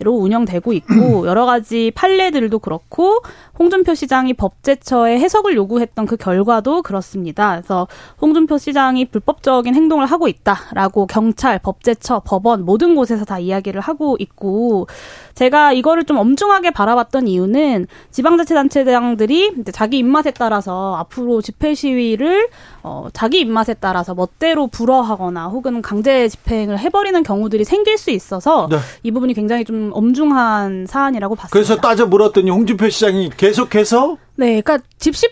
[0.04, 3.20] 로 운영되고 있고 여러 가지 판례들도 그렇고
[3.60, 7.52] 홍준표 시장이 법제처에 해석을 요구했던 그 결과도 그렇습니다.
[7.52, 7.88] 그래서
[8.20, 14.88] 홍준표 시장이 불법적인 행동을 하고 있다라고 경찰, 법제처, 법원 모든 곳에서 다 이야기를 하고 있고
[15.36, 22.50] 제가 이거를 좀 엄중하게 바라봤던 이유는 지방자치단체장들이 이제 자기 입맛에 따라서 앞으로 집회 시위를
[22.84, 28.78] 어, 자기 입맛에 따라서 멋대로 불허하거나 혹은 강제 집행을 해버리는 경우들이 생길 수 있어서 네.
[29.04, 31.54] 이 부분이 굉장히 좀 엄중한 사안이라고 봤습니다.
[31.54, 34.80] 그래서 따져 물었더니 홍준표 시장이 계속해서 네, 그러니까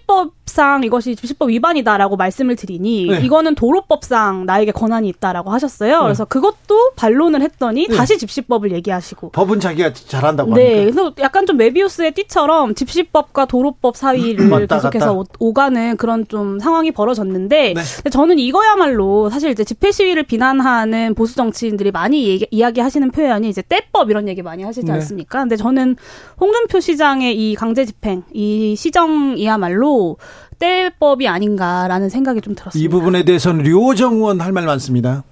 [0.10, 3.22] 집시법상 이것이 집시법 위반이다라고 말씀을 드리니 네.
[3.22, 6.02] 이거는 도로법상 나에게 권한이 있다라고 하셨어요.
[6.02, 7.96] 그래서 그것도 반론을 했더니 네.
[7.96, 10.82] 다시 집시법을 얘기하시고 법은 자기가 잘한다고 네, 합니까?
[10.92, 15.12] 그래서 약간 좀 메비우스의 띠처럼 집시법과 도로법 사이를 계속해서 갔다.
[15.14, 18.10] 오- 오가는 그런 좀 상황이 벌어졌는데 네.
[18.10, 24.10] 저는 이거야말로 사실 이제 집회 시위를 비난하는 보수 정치인들이 많이 얘기, 이야기하시는 표현이 이제 때법
[24.10, 24.94] 이런 얘기 많이 하시지 네.
[24.94, 25.40] 않습니까?
[25.40, 25.96] 근데 저는
[26.40, 30.18] 홍준표 시장의 이 강제 집행, 이 시 정이야말로
[30.60, 32.84] 때법이 아닌가라는 생각이 좀 들었습니다.
[32.86, 35.24] 이 부분에 대해서는 류호정 의원 할 말 많습니다.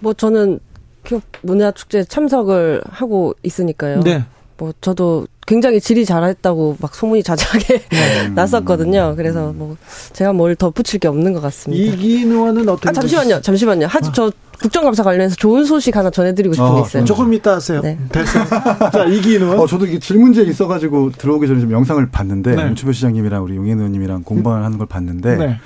[0.00, 0.60] 뭐 저는
[1.04, 4.00] 퀴어 문화 축제 참석을 하고 있으니까요.
[4.00, 4.24] 네.
[4.58, 8.28] 뭐 저도 굉장히 질이 잘했다고 막 소문이 자자하게 네.
[8.34, 9.14] 났었거든요.
[9.16, 9.76] 그래서 뭐
[10.12, 11.92] 제가 뭘더 붙일 게 없는 것 같습니다.
[11.94, 13.86] 이기인 의원은 어떻게 아 잠시만요, 잠시만요.
[13.86, 17.04] 하지 저 국정감사 관련해서 좋은 소식 하나 전해드리고 싶은 게 어, 있어요.
[17.06, 17.80] 조금 이따 하세요.
[17.80, 17.98] 네.
[18.12, 18.44] 됐어요.
[18.92, 19.58] 자, 이기인 의원.
[19.58, 22.62] 어, 저도 이게 질문지에 있어가지고 들어오기 전에 좀 영상을 봤는데 네.
[22.66, 25.58] 윤추표 시장님이랑 우리 용현 의원님이랑 공방을 하는 걸 봤는데 네.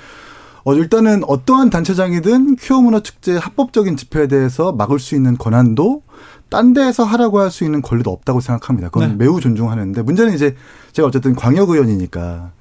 [0.65, 6.01] 어, 일단은 어떠한 단체장이든 퀴어 문화 축제 합법적인 집회에 대해서 막을 수 있는 권한도
[6.49, 8.89] 딴 데에서 하라고 할 수 있는 권리도 없다고 생각합니다.
[8.89, 9.15] 그건 네.
[9.15, 10.55] 매우 존중하는데 문제는 이제
[10.91, 12.51] 제가 어쨌든 광역 의원이니까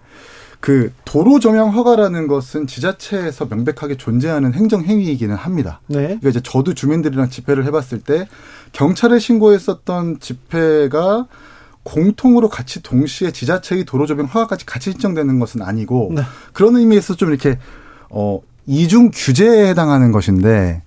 [0.60, 5.80] 그 도로 조명 허가라는 것은 지자체에서 명백하게 존재하는 행정 행위이기는 합니다.
[5.86, 6.00] 네.
[6.02, 8.28] 그러니까 이제 저도 주민들이랑 집회를 해봤을 때
[8.72, 11.26] 경찰에 신고했었던 집회가
[11.84, 16.22] 공통으로 같이 동시에 지자체의 도로 조명 허가까지 같이 신청되는 것은 아니고 네.
[16.52, 17.58] 그런 의미에서 좀 이렇게
[18.16, 20.82] 어 이중 규제에 해당하는 것인데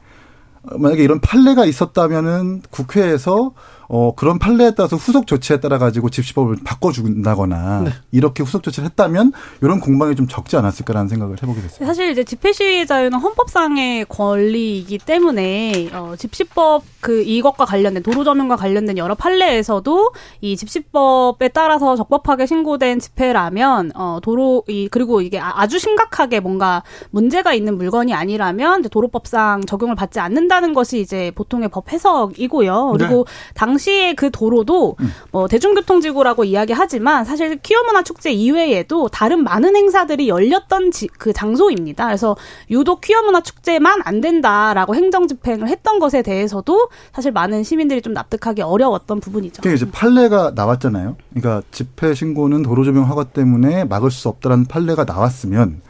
[0.63, 3.51] 어, 만약에 이런 판례가 있었다면은 국회에서
[3.89, 7.91] 어, 그런 판례에 따라서 후속 조치에 따라 가지고 집시법을 바꿔준다거나 네.
[8.11, 11.85] 이렇게 후속 조치를 했다면 이런 공방이 좀 적지 않았을까라는 생각을 해보게 됐습니다.
[11.85, 18.57] 사실 이제 집회 시위 자유는 헌법상의 권리이기 때문에 어, 집시법 그 이것과 관련된 도로 점용과
[18.57, 25.53] 관련된 여러 판례에서도 이 집시법에 따라서 적법하게 신고된 집회라면 어, 도로 이 그리고 이게 아,
[25.55, 31.91] 아주 심각하게 뭔가 문제가 있는 물건이 아니라면 도로법상 적용을 받지 않는다는 것이 이제 보통의 법
[31.91, 32.95] 해석이고요.
[32.97, 33.53] 그리고 네.
[33.53, 35.11] 당 당시에 그 도로도 음.
[35.31, 42.05] 뭐 대중교통지구라고 이야기하지만 사실 퀴어문화 축제 이외에도 다른 많은 행사들이 열렸던 지, 그 장소입니다.
[42.05, 42.35] 그래서
[42.69, 48.61] 유독 퀴어문화 축제만 안 된다라고 행정 집행을 했던 것에 대해서도 사실 많은 시민들이 좀 납득하기
[48.61, 49.61] 어려웠던 부분이죠.
[49.61, 51.15] 그게 이제 판례가 나왔잖아요.
[51.33, 55.81] 그러니까 집회 신고는 도로 조명 허가 때문에 막을 수 없다라는 판례가 나왔으면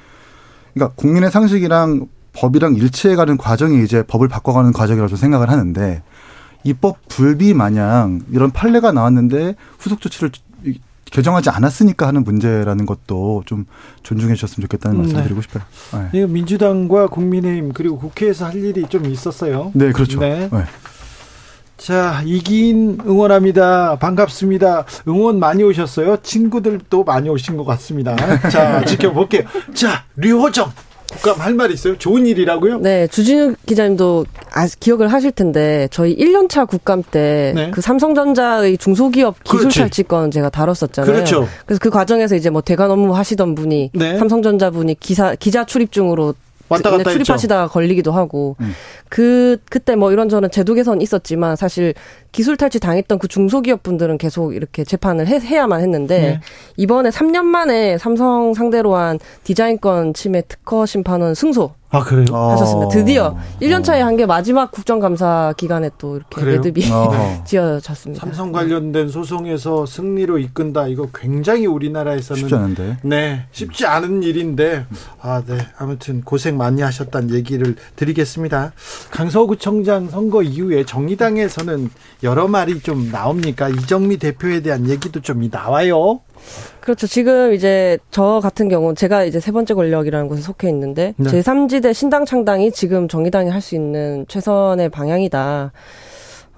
[0.73, 6.03] 그러니까 국민의 상식이랑 법이랑 일치해가는 과정이 이제 법을 바꿔가는 과정이라고 생각을 하는데
[6.63, 10.31] 입법 불비 마냥 이런 판례가 나왔는데 후속 조치를
[11.05, 13.65] 개정하지 않았으니까 하는 문제라는 것도 좀
[14.03, 15.23] 존중해 주셨으면 좋겠다는 말씀 네.
[15.23, 15.63] 드리고 싶어요.
[16.11, 16.27] 네.
[16.27, 19.71] 민주당과 국민의힘 그리고 국회에서 할 일이 좀 있었어요.
[19.73, 20.19] 네, 그렇죠.
[20.19, 20.49] 네.
[20.51, 20.63] 네.
[21.77, 23.97] 자, 이긴 응원합니다.
[23.99, 24.85] 반갑습니다.
[25.07, 26.17] 응원 많이 오셨어요?
[26.23, 28.15] 친구들도 많이 오신 것 같습니다.
[28.49, 29.43] 자, 지켜볼게요.
[29.73, 30.71] 자, 류호정.
[31.17, 31.97] 국감 할 말 있어요?
[31.97, 32.79] 좋은 일이라고요?
[32.79, 37.71] 네, 주진우 기자님도 아, 기억을 하실 텐데 저희 1년차 국감 때그 네.
[37.71, 41.11] 그 삼성전자의 중소기업 기술 탈취건 제가 다뤘었잖아요.
[41.11, 41.47] 그렇죠.
[41.65, 44.17] 그래서 그 과정에서 이제 뭐 대관 업무 하시던 분이 네.
[44.17, 46.33] 삼성전자 분이 기사 기자 출입 중으로
[46.69, 47.73] 왔다 갔다 출입하시다가 했죠.
[47.73, 48.73] 걸리기도 하고 음.
[49.09, 51.93] 그 그때 뭐 이런저런 제도 개선 있었지만 사실
[52.31, 56.39] 기술 탈취 당했던 그 중소기업 분들은 계속 이렇게 재판을 해, 야만 했는데 네.
[56.75, 62.25] 이번에 3년 만에 삼성 상대로 한 디자인권 침해 특허 심판은 승소 아, 그래요?
[62.35, 62.89] 하셨습니다.
[62.89, 66.55] 드디어 1년 차에 한 게 마지막 국정감사 기간에 또 이렇게 그래요?
[66.61, 67.43] 매듭이 어.
[67.45, 68.19] 지어졌습니다.
[68.19, 70.87] 삼성 관련된 소송에서 승리로 이끈다.
[70.87, 72.97] 이거 굉장히 우리나라에서는 쉽지 않은데.
[73.03, 74.85] 네, 쉽지 않은 일인데
[75.21, 75.57] 아, 네.
[75.77, 78.73] 아무튼 고생 많이 하셨다는 얘기를 드리겠습니다.
[79.11, 81.89] 강서구청장 선거 이후에 정의당에서는
[82.23, 83.69] 여러 말이 좀 나옵니까?
[83.69, 86.21] 이정미 대표에 대한 얘기도 좀 나와요.
[86.81, 87.05] 그렇죠.
[87.07, 91.29] 지금 이제 저 같은 경우 제가 이제 세 번째 권력이라는 곳에 속해 있는데 네.
[91.29, 95.73] 제 3지대 신당 창당이 지금 정의당이 할 수 있는 최선의 방향이다.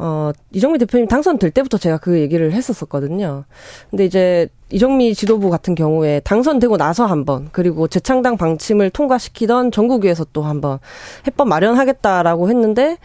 [0.02, 3.43] 어, 이정미 대표님 당선될 때부터 제가 그 얘기를 했었었거든요.
[3.89, 10.25] 근데 이제 이정미 지도부 같은 경우에 당선되고 나서 한 번, 그리고 재창당 방침을 통과시키던 전국위에서
[10.32, 10.80] 또 한번
[11.28, 12.97] 해법 마련하겠다라고 했는데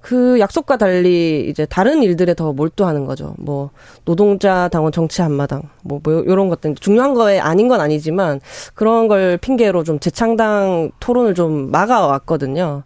[0.00, 3.34] 그 약속과 달리 이제 다른 일들에 더 몰두하는 거죠.
[3.38, 3.70] 뭐
[4.04, 8.40] 노동자 당원 정치 한마당 뭐, 뭐 요런 것들 중요한 거에 아닌 건 아니지만
[8.74, 12.82] 그런 걸 핑계로 좀 재창당 토론을 좀 막아왔거든요.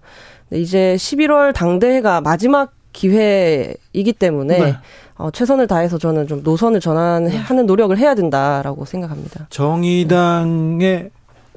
[0.52, 4.76] 이제 11월 당대회가 마지막 기회이기 때문에 네.
[5.16, 9.46] 어, 최선을 다해서 저는 좀 노선을 전환하는 노력을 해야 된다라고 생각합니다.
[9.50, 11.10] 정의당의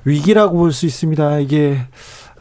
[0.05, 1.39] 위기라고 볼 수 있습니다.
[1.39, 1.77] 이게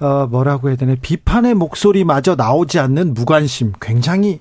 [0.00, 4.40] 어, 뭐라고 해야 되나 비판의 목소리마저 나오지 않는 무관심 굉장히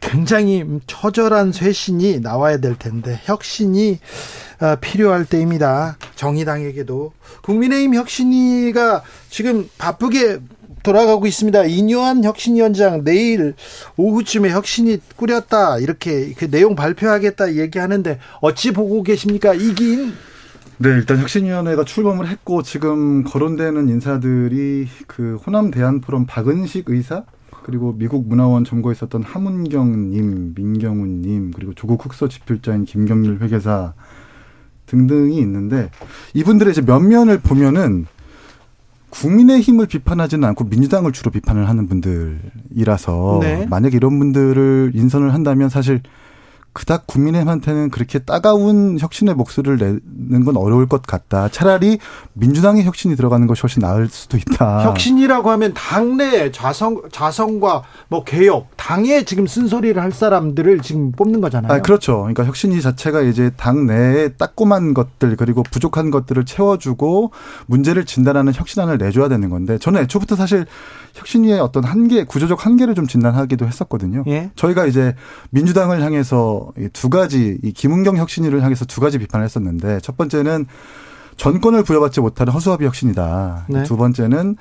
[0.00, 3.98] 굉장히 처절한 쇄신이 나와야 될 텐데 혁신이
[4.60, 5.96] 어, 필요할 때입니다.
[6.16, 10.40] 정의당에게도 국민의힘 혁신위가 지금 바쁘게
[10.82, 11.64] 돌아가고 있습니다.
[11.64, 13.54] 이뇨한 혁신위원장 내일
[13.96, 19.52] 오후쯤에 혁신이 꾸렸다 이렇게 그 내용 발표하겠다 얘기하는데 어찌 보고 계십니까?
[19.54, 20.14] 이긴
[20.82, 27.24] 네, 일단 혁신위원회가 출범을 했고 지금 거론되는 인사들이 그 호남 대한포럼 박은식 의사
[27.62, 33.92] 그리고 미국 문화원 점거에 있었던 하문경님, 민경훈님 그리고 조국 흑서 집필자인 김경률 회계사
[34.86, 35.90] 등등이 있는데
[36.32, 38.06] 이분들의 이제 면면을 보면은
[39.10, 43.66] 국민의힘을 비판하지는 않고 민주당을 주로 비판을 하는 분들이라서 네.
[43.68, 46.00] 만약 이런 분들을 인선을 한다면 사실
[46.72, 51.48] 그닥 국민의힘한테는 그렇게 따가운 혁신의 목소리를 내는 건 어려울 것 같다.
[51.48, 51.98] 차라리
[52.34, 54.84] 민주당의 혁신이 들어가는 것이 훨씬 나을 수도 있다.
[54.84, 61.72] 혁신이라고 하면 당내 자성 자성과 뭐 개혁, 당에 지금 쓴소리를 할 사람들을 지금 뽑는 거잖아요.
[61.72, 62.18] 아, 그렇죠.
[62.18, 67.32] 그러니까 혁신이 자체가 이제 당 내에 따꼼한 것들 그리고 부족한 것들을 채워주고
[67.66, 70.66] 문제를 진단하는 혁신안을 내줘야 되는 건데 저는 애초부터 사실
[71.14, 74.22] 혁신위의 어떤 한계, 구조적 한계를 좀 진단하기도 했었거든요.
[74.28, 74.50] 예?
[74.54, 75.14] 저희가 이제
[75.50, 76.59] 민주당을 향해서
[76.92, 80.66] 두 가지, 이 김은경 혁신위를 향해서 두 가지 비판을 했었는데 첫 번째는
[81.36, 83.66] 전권을 부여받지 못하는 허수아비 혁신이다.
[83.68, 83.82] 네.
[83.84, 84.56] 두 번째는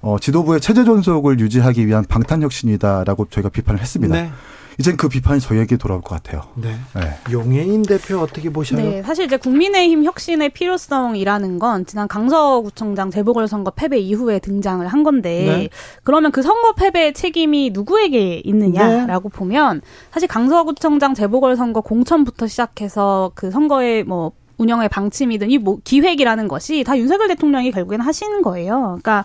[0.00, 4.14] 어, 지도부의 체제 존속을 유지하기 위한 방탄 혁신이다라고 저희가 비판을 했습니다.
[4.14, 4.30] 네.
[4.78, 6.42] 이젠 그 비판이 저희에게 돌아올 것 같아요.
[6.54, 6.76] 네.
[6.94, 7.32] 네.
[7.32, 8.80] 용해인 대표 어떻게 보셔요?
[8.80, 15.44] 네, 사실 이제 국민의힘 혁신의 필요성이라는 건 지난 강서구청장 재보궐선거 패배 이후에 등장을 한 건데
[15.44, 15.68] 네.
[16.04, 19.36] 그러면 그 선거 패배의 책임이 누구에게 있느냐라고 네.
[19.36, 19.80] 보면
[20.12, 26.96] 사실 강서구청장 재보궐선거 공천부터 시작해서 그 선거의 뭐 운영의 방침이든 이 뭐 기획이라는 것이 다
[26.96, 28.98] 윤석열 대통령이 결국에는 하시는 거예요.
[29.02, 29.24] 그러니까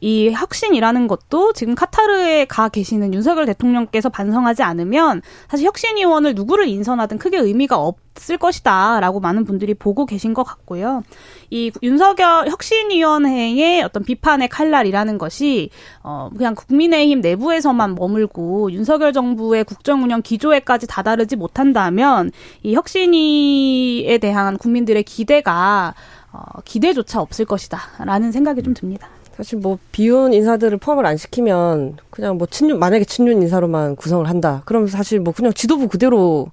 [0.00, 7.18] 이 혁신이라는 것도 지금 카타르에 가 계시는 윤석열 대통령께서 반성하지 않으면 사실 혁신위원을 누구를 인선하든
[7.18, 11.02] 크게 의미가 없을 것이다라고 많은 분들이 보고 계신 것 같고요.
[11.50, 15.70] 이 윤석열 혁신위원회의 어떤 비판의 칼날이라는 것이
[16.02, 22.30] 어 그냥 국민의힘 내부에서만 머물고 윤석열 정부의 국정운영 기조에까지 다다르지 못한다면
[22.62, 25.94] 이 혁신위에 대한 국민들의 기대가
[26.32, 29.08] 어, 기대조차 없을 것이다라는 생각이 좀 듭니다.
[29.36, 34.62] 사실 뭐 비윤 인사들을 포함을 안 시키면 그냥 뭐 친윤 만약에 친윤 인사로만 구성을 한다.
[34.64, 36.46] 그럼 사실 뭐 그냥 지도부 그대로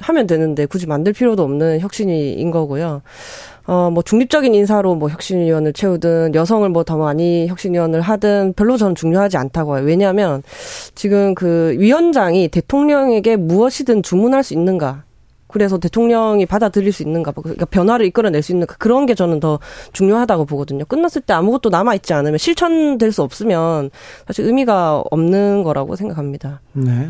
[0.00, 3.02] 하면 되는데 굳이 만들 필요도 없는 혁신위인 거고요.
[3.66, 8.94] 어, 뭐 중립적인 인사로 뭐 혁신위원을 채우든 여성을 뭐 더 많이 혁신위원을 하든 별로 저는
[8.94, 9.84] 중요하지 않다고 해요.
[9.84, 10.42] 왜냐하면
[10.94, 15.04] 지금 그 위원장이 대통령에게 무엇이든 주문할 수 있는가.
[15.48, 19.58] 그래서 대통령이 받아들일 수 있는가, 그러니까 변화를 이끌어낼 수 있는가 그런 게 저는 더
[19.92, 20.84] 중요하다고 보거든요.
[20.84, 23.90] 끝났을 때 아무것도 남아 있지 않으면 실천될 수 없으면
[24.26, 26.60] 사실 의미가 없는 거라고 생각합니다.
[26.72, 27.08] 네.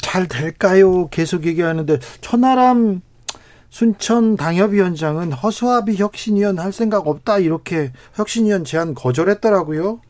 [0.00, 1.08] 잘 될까요?
[1.08, 3.02] 계속 얘기하는데 천하람
[3.70, 10.00] 순천 당협위원장은 허수아비 혁신위원 할 생각 없다 이렇게 혁신위원 제안 거절했더라고요.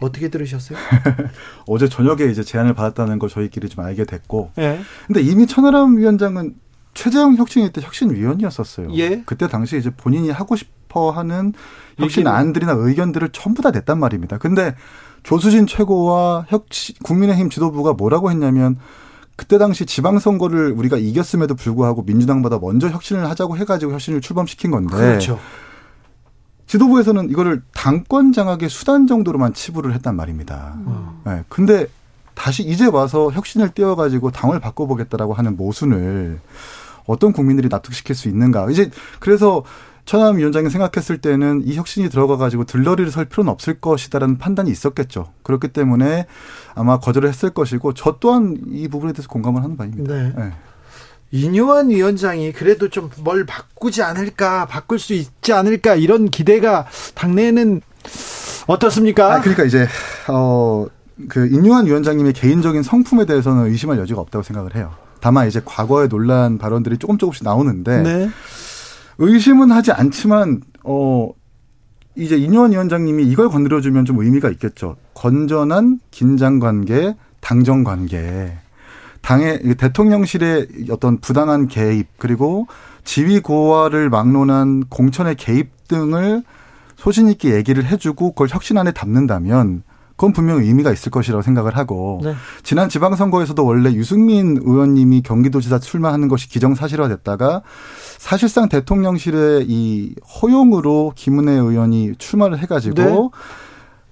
[0.00, 0.78] 어떻게 들으셨어요?
[1.66, 4.52] 어제 저녁에 이제 제안을 받았다는 걸 저희끼리 좀 알게 됐고.
[4.58, 4.80] 예.
[5.06, 6.54] 근데 이미 천하람 위원장은
[6.94, 8.88] 최재형 혁신위 때 혁신위원이었었어요.
[8.94, 9.22] 예.
[9.24, 11.52] 그때 당시 이제 본인이 하고 싶어 하는
[11.98, 14.38] 혁신 안들이나 의견들을 전부 다 냈단 말입니다.
[14.38, 14.74] 근데
[15.22, 18.78] 조수진 최고와 혁신, 국민의힘 지도부가 뭐라고 했냐면
[19.36, 24.96] 그때 당시 지방선거를 우리가 이겼음에도 불구하고 민주당보다 먼저 혁신을 하자고 해가지고 혁신을 출범시킨 건데.
[24.96, 25.38] 그렇죠.
[26.68, 30.74] 지도부에서는 이거를 당권 장악의 수단 정도로만 치부를 했단 말입니다.
[30.86, 31.20] 음.
[31.24, 31.86] 네, 근데
[32.34, 36.38] 다시 이제 와서 혁신을 띄워가지고 당을 바꿔보겠다라고 하는 모순을
[37.06, 38.70] 어떤 국민들이 납득시킬 수 있는가.
[38.70, 39.64] 이제 그래서
[40.04, 45.32] 천하람 위원장이 생각했을 때는 이 혁신이 들어가가지고 들러리를 설 필요는 없을 것이다라는 판단이 있었겠죠.
[45.42, 46.26] 그렇기 때문에
[46.74, 50.14] 아마 거절을 했을 것이고 저 또한 이 부분에 대해서 공감을 하는 바입니다.
[50.14, 50.32] 네.
[50.36, 50.52] 네.
[51.30, 57.80] 이뇨한 위원장이 그래도 좀 뭘 바꾸지 않을까, 바꿀 수 있지 않을까 이런 기대가 당내에는
[58.66, 59.34] 어떻습니까?
[59.34, 59.86] 아, 그러니까 이제
[60.28, 60.86] 어
[61.28, 64.92] 그 인유한 위원장님의 개인적인 성품에 대해서는 의심할 여지가 없다고 생각을 해요.
[65.20, 68.30] 다만 이제 과거의 논란 발언들이 조금 조금씩 나오는데 네.
[69.18, 71.28] 의심은 하지 않지만 어
[72.14, 74.96] 이제 인유한 위원장님이 이걸 건드려주면 좀 의미가 있겠죠.
[75.14, 78.56] 건전한 긴장 관계, 당정 관계.
[79.28, 82.66] 당의 대통령실의 어떤 부당한 개입 그리고
[83.04, 86.42] 지위 고하를 막론한 공천의 개입 등을
[86.96, 92.22] 소신 있게 얘기를 해주고 그걸 혁신 안에 담는다면 그건 분명 의미가 있을 것이라고 생각을 하고
[92.24, 92.34] 네.
[92.62, 97.60] 지난 지방선거에서도 원래 유승민 의원님이 경기도지사 출마하는 것이 기정사실화됐다가
[98.16, 103.28] 사실상 대통령실의 이 허용으로 김은혜 의원이 출마를 해가지고 네.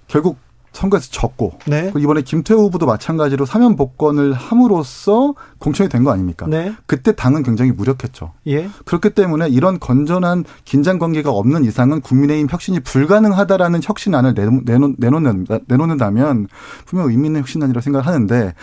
[0.07, 0.37] 결국
[0.77, 1.91] 선거에서 졌고 네.
[1.97, 6.45] 이번에 김태호 후보도 마찬가지로 사면 복권을 함으로써 공천이 된 거 아닙니까?
[6.47, 6.73] 네.
[6.85, 8.33] 그때 당은 굉장히 무력했죠.
[8.47, 8.69] 예.
[8.85, 16.47] 그렇기 때문에 이런 건전한 긴장 관계가 없는 이상은 국민의힘 혁신이 불가능하다라는 혁신안을 내놓, 내놓는, 내놓는다면
[16.85, 18.53] 분명 의미 있는 혁신안이라고 생각하는데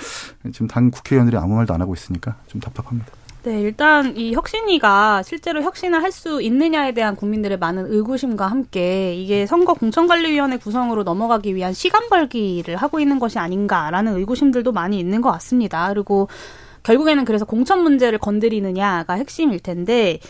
[0.53, 3.09] 지금 당 국회의원들이 아무 말도 안 하고 있으니까 좀 답답합니다.
[3.45, 9.47] 네, 일단 이 혁신위가 실제로 혁신을 할 수 있느냐에 대한 국민들의 많은 의구심과 함께 이게
[9.47, 15.31] 선거 공천관리위원회 구성으로 넘어가기 위한 시간 벌기를 하고 있는 것이 아닌가라는 의구심들도 많이 있는 것
[15.33, 15.89] 같습니다.
[15.93, 16.29] 그리고
[16.85, 20.21] 결국에는 그래서 공천 문제를 건드리느냐가 핵심일 텐데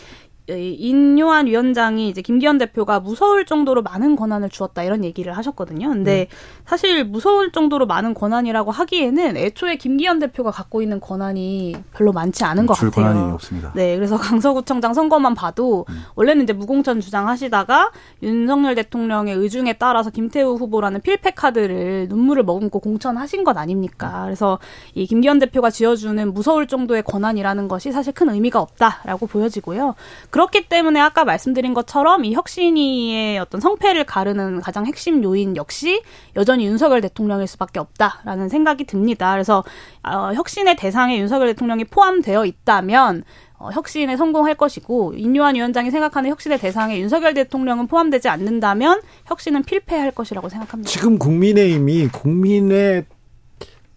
[0.47, 5.89] 인요한 위원장이 이제 김기현 대표가 무서울 정도로 많은 권한을 주었다 이런 얘기를 하셨거든요.
[5.89, 6.35] 근데 음.
[6.65, 12.67] 사실 무서울 정도로 많은 권한이라고 하기에는 애초에 김기현 대표가 갖고 있는 권한이 별로 많지 않은
[12.67, 12.91] 것 같아요.
[12.91, 13.71] 권한이 없습니다.
[13.75, 16.03] 네, 그래서 강서구청장 선거만 봐도 음.
[16.13, 23.43] 원래는 이제 무공천 주장하시다가 윤석열 대통령의 의중에 따라서 김태우 후보라는 필패 카드를 눈물을 머금고 공천하신
[23.43, 24.23] 것 아닙니까?
[24.25, 24.59] 그래서
[24.93, 29.95] 이 김기현 대표가 지어주는 무서울 정도의 권한이라는 것이 사실 큰 의미가 없다라고 보여지고요.
[30.35, 36.01] 그렇기 때문에 아까 말씀드린 것처럼 이 혁신위의 어떤 성패를 가르는 가장 핵심 요인 역시
[36.35, 39.31] 여전히 윤석열 대통령일 수밖에 없다라는 생각이 듭니다.
[39.31, 39.63] 그래서
[40.03, 43.23] 어, 혁신의 대상에 윤석열 대통령이 포함되어 있다면
[43.57, 50.11] 어, 혁신에 성공할 것이고 인유한 위원장이 생각하는 혁신의 대상에 윤석열 대통령은 포함되지 않는다면 혁신은 필패할
[50.11, 50.91] 것이라고 생각합니다.
[50.91, 53.05] 지금 국민의힘이 국민의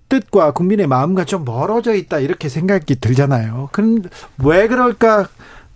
[0.08, 3.70] 뜻과 국민의 마음과 좀 멀어져 있다 이렇게 생각이 들잖아요.
[3.72, 5.26] 그런데 왜 그럴까?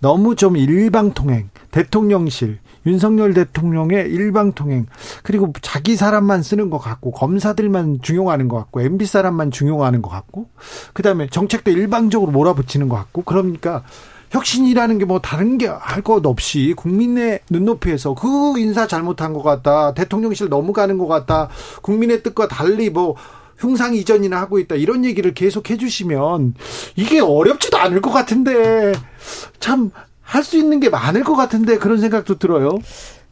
[0.03, 4.87] 너무 좀 일방통행, 대통령실, 윤석열 대통령의 일방통행,
[5.23, 10.49] 그리고 자기 사람만 쓰는 것 같고, 검사들만 중용하는 것 같고, MB 사람만 중용하는 것 같고,
[10.91, 13.83] 그 다음에 정책도 일방적으로 몰아붙이는 것 같고, 그러니까
[14.31, 19.93] 혁신이라는 게 뭐 다른 게 할 것 없이 국민의 눈높이에서 그 인사 잘못한 것 같다.
[19.93, 21.47] 대통령실 넘어가는 것 같다.
[21.81, 23.15] 국민의 뜻과 달리 뭐
[23.59, 24.75] 흉상 이전이나 하고 있다.
[24.75, 26.55] 이런 얘기를 계속 해주시면
[26.97, 28.91] 이게 어렵지도 않을 것 같은데
[29.63, 29.91] 참
[30.23, 32.79] 할 수 있는 게 많을 것 같은데 그런 생각도 들어요.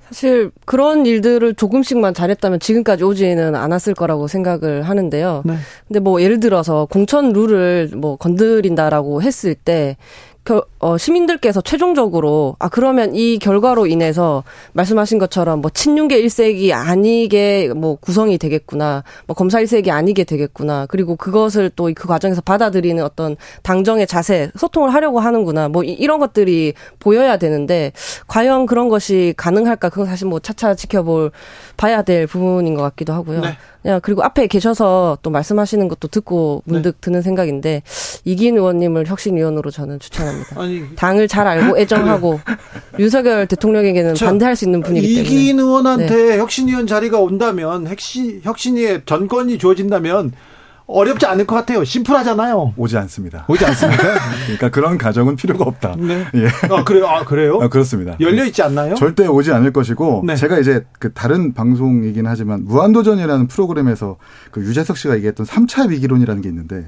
[0.07, 5.43] 사실 그런 일들을 조금씩만 잘했다면 지금까지 오지는 않았을 거라고 생각을 하는데요.
[5.45, 5.55] 네.
[5.87, 9.95] 근데 뭐 예를 들어서 공천 룰을 뭐 건드린다라고 했을 때
[10.43, 17.69] 겨, 어, 시민들께서 최종적으로 아 그러면 이 결과로 인해서 말씀하신 것처럼 뭐 친윤계 일색이 아니게
[17.75, 23.35] 뭐 구성이 되겠구나 뭐 검사 일색이 아니게 되겠구나 그리고 그것을 또 그 과정에서 받아들이는 어떤
[23.63, 27.91] 당정의 자세 소통을 하려고 하는구나 뭐 이, 런 것들이 보여야 되는데
[28.27, 31.31] 과연 그런 것이 가능할까 그건 사실 뭐 차차 지켜볼
[31.77, 33.41] 봐야 될 부분인 것 같기도 하고요.
[33.41, 33.57] 네.
[33.85, 36.97] 야, 그리고 앞에 계셔서 또 말씀하시는 것도 듣고 문득 네.
[37.01, 37.81] 드는 생각인데
[38.25, 40.61] 이긴 의원님을 혁신위원으로 저는 추천합니다.
[40.61, 42.39] 아니, 당을 잘 알고 애정하고
[42.99, 46.37] 윤석열 대통령에게는 반대할 수 있는 분이기 때문에 이긴 의원한테 네.
[46.37, 50.33] 혁신위원 자리가 온다면 혁신 혁신위의 전권이 주어진다면
[50.91, 51.83] 어렵지 않을 것 같아요.
[51.83, 52.73] 심플하잖아요.
[52.75, 53.45] 오지 않습니다.
[53.47, 54.03] 오지 않습니까?
[54.45, 55.95] 그러니까 그런 가정은 필요가 없다.
[55.97, 56.25] 네.
[56.35, 56.47] 예.
[56.69, 57.07] 아, 그래요?
[57.07, 57.59] 아, 그래요?
[57.61, 58.15] 아, 그렇습니다.
[58.19, 58.95] 열려 있지 않나요?
[58.95, 60.35] 절대 오지 않을 것이고, 네.
[60.35, 64.17] 제가 이제 그 다른 방송이긴 하지만, 무한도전이라는 프로그램에서
[64.51, 66.87] 그 유재석 씨가 얘기했던 3차 위기론이라는 게 있는데,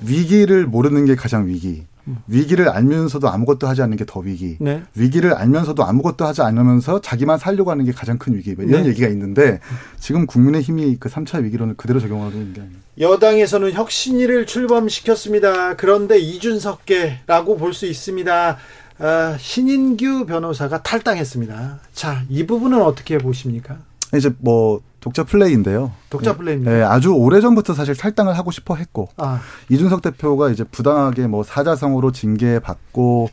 [0.00, 1.84] 위기를 모르는 게 가장 위기.
[2.28, 4.56] 위기를 알면서도 아무것도 하지 않는 게 더 위기.
[4.60, 4.82] 네.
[4.94, 8.54] 위기를 알면서도 아무것도 하지 않으면서 자기만 살려고 하는 게 가장 큰 위기.
[8.54, 8.88] 뭐 이런 네.
[8.90, 9.60] 얘기가 있는데
[9.98, 12.76] 지금 국민의힘이 그 3차 위기론을 그대로 적용하고 있는 게 아니에요.
[13.00, 15.76] 여당에서는 혁신위를 출범시켰습니다.
[15.76, 18.56] 그런데 이준석계라고 볼 수 있습니다.
[18.98, 21.80] 아, 신인규 변호사가 탈당했습니다.
[21.92, 23.78] 자, 이 부분은 어떻게 보십니까?
[24.16, 25.92] 이제 뭐 독자 플레이인데요.
[26.10, 26.38] 독자 네.
[26.38, 26.70] 플레이입니다.
[26.72, 29.40] 네, 아주 오래 전부터 사실 탈당을 하고 싶어 했고 아.
[29.68, 33.28] 이준석 대표가 이제 부당하게 뭐 사자성어로 징계 받고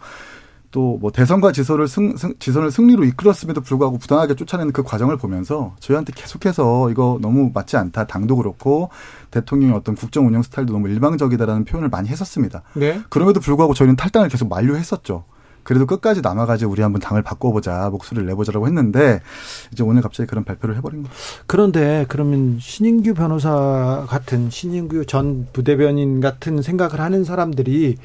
[0.71, 5.75] 또 뭐 대선과 지선을 승, 승, 지선을 승리로 이끌었음에도 불구하고 부당하게 쫓아내는 그 과정을 보면서
[5.79, 8.07] 저희한테 계속해서 이거 너무 맞지 않다.
[8.07, 8.89] 당도 그렇고
[9.32, 12.63] 대통령의 어떤 국정 운영 스타일도 너무 일방적이다라는 표현을 많이 했었습니다.
[12.73, 13.01] 네.
[13.09, 15.25] 그럼에도 불구하고 저희는 탈당을 계속 만류했었죠.
[15.64, 19.22] 그래도 끝까지 남아가지고 우리 한번 당을 바꿔보자 목소리를 내보자라고 했는데
[19.72, 21.14] 이제 오늘 갑자기 그런 발표를 해버린 거죠.
[21.47, 27.97] 그런데 그러면 신인규 변호사 같은 신인규 전 부대변인 같은 생각을 하는 사람들이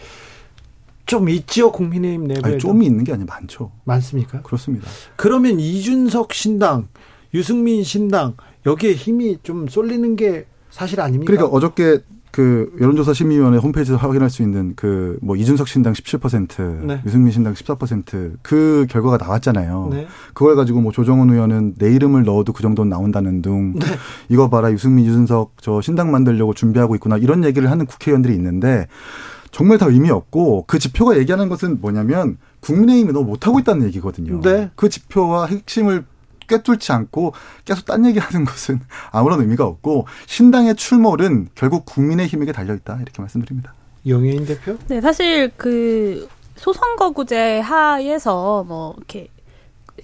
[1.06, 3.70] 좀 있지요 국민의힘 내부에 좀이 있는 게 아니라 많죠.
[3.84, 4.42] 많습니까?
[4.42, 4.88] 그렇습니다.
[5.14, 6.88] 그러면 이준석 신당,
[7.32, 8.34] 유승민 신당
[8.66, 11.32] 여기에 힘이 좀 쏠리는 게 사실 아닙니까?
[11.32, 12.00] 그러니까 어저께
[12.36, 17.00] 그 여론조사 심의위원회 홈페이지에서 확인할 수 있는 그 뭐 이준석 신당 17%, 네.
[17.04, 19.88] 유승민 신당 14%그 결과가 나왔잖아요.
[19.90, 20.06] 네.
[20.34, 23.86] 그걸 가지고 뭐 조정원 의원은 내 이름을 넣어도 그 정도는 나온다는 등 네.
[24.28, 28.86] 이거 봐라 유승민 유준석 저 신당 만들려고 준비하고 있구나 이런 얘기를 하는 국회의원들이 있는데
[29.50, 34.40] 정말 다 의미 없고 그 지표가 얘기하는 것은 뭐냐면 국민의힘이 너무 못하고 있다는 얘기거든요.
[34.42, 34.70] 네.
[34.76, 36.04] 그 지표와 핵심을
[36.46, 37.34] 꿰뚫지 않고
[37.64, 38.80] 계속 딴 얘기하는 것은
[39.12, 43.74] 아무런 의미가 없고 신당의 출몰은 결국 국민의힘에게 달려 있다 이렇게 말씀드립니다.
[44.06, 44.76] 영예인 대표?
[44.88, 49.28] 네, 사실 그 소선거구제 하에서 뭐 이렇게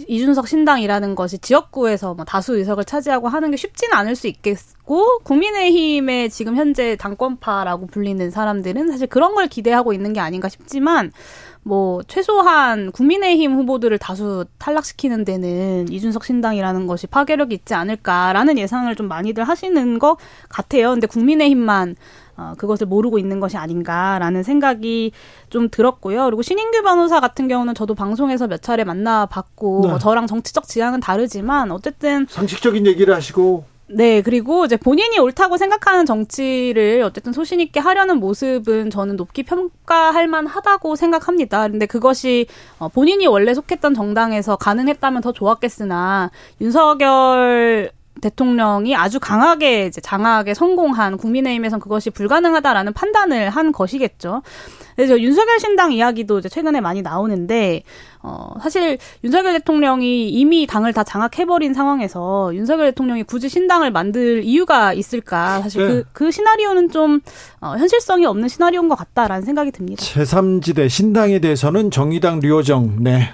[0.08, 6.30] 이준석 신당이라는 것이 지역구에서 뭐 다수 의석을 차지하고 하는 게 쉽지는 않을 수 있겠고 국민의힘의
[6.30, 11.12] 지금 현재 당권파라고 불리는 사람들은 사실 그런 걸 기대하고 있는 게 아닌가 싶지만
[11.62, 19.08] 뭐 최소한 국민의힘 후보들을 다수 탈락시키는 데는 이준석 신당이라는 것이 파괴력이 있지 않을까라는 예상을 좀
[19.08, 20.16] 많이들 하시는 것
[20.48, 20.90] 같아요.
[20.90, 21.96] 근데 국민의힘만
[22.36, 25.12] 어, 그것을 모르고 있는 것이 아닌가라는 생각이
[25.50, 26.24] 좀 들었고요.
[26.26, 29.88] 그리고 신인규 변호사 같은 경우는 저도 방송에서 몇 차례 만나봤고 네.
[29.88, 33.64] 뭐 저랑 정치적 지향은 다르지만 어쨌든 상식적인 얘기를 하시고
[33.94, 40.28] 네, 그리고 이제 본인이 옳다고 생각하는 정치를 어쨌든 소신 있게 하려는 모습은 저는 높게 평가할
[40.28, 41.68] 만하다고 생각합니다.
[41.68, 42.46] 근데 그것이
[42.78, 46.30] 어, 본인이 원래 속했던 정당에서 가능했다면 더 좋았겠으나
[46.62, 54.42] 윤석열 대통령이 아주 강하게 이제 장악에 성공한 국민의힘에선 그것이 불가능하다라는 판단을 한 것이겠죠.
[54.96, 57.82] 그래서 윤석열 신당 이야기도 이제 최근에 많이 나오는데
[58.22, 64.92] 어 사실 윤석열 대통령이 이미 당을 다 장악해버린 상황에서 윤석열 대통령이 굳이 신당을 만들 이유가
[64.92, 65.88] 있을까 사실 네.
[65.88, 67.20] 그, 그 시나리오는 좀
[67.60, 70.02] 어, 현실성이 없는 시나리오인 것 같다라는 생각이 듭니다.
[70.02, 73.30] 제3지대 신당에 대해서는 정의당 류호정 네.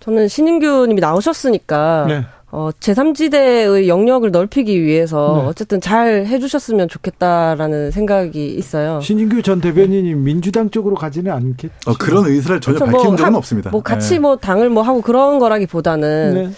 [0.00, 2.24] 저는 신인규님이 나오셨으니까 네.
[2.56, 5.48] 어, 제3지대의 영역을 넓히기 위해서 네.
[5.48, 9.00] 어쨌든 잘 해주셨으면 좋겠다라는 생각이 있어요.
[9.00, 11.74] 신진규 전 대변인이 민주당 쪽으로 가지는 않겠죠.
[11.86, 12.92] 어, 그런 의사를 전혀 그렇죠.
[12.92, 13.70] 밝힌 뭐, 적은 없습니다.
[13.70, 14.18] 뭐 같이 네.
[14.20, 16.50] 뭐 당을 뭐 하고 그런 거라기보다는 네.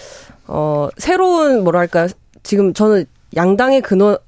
[0.46, 2.08] 어, 새로운 뭐랄까
[2.42, 4.18] 지금 저는 양당의 근원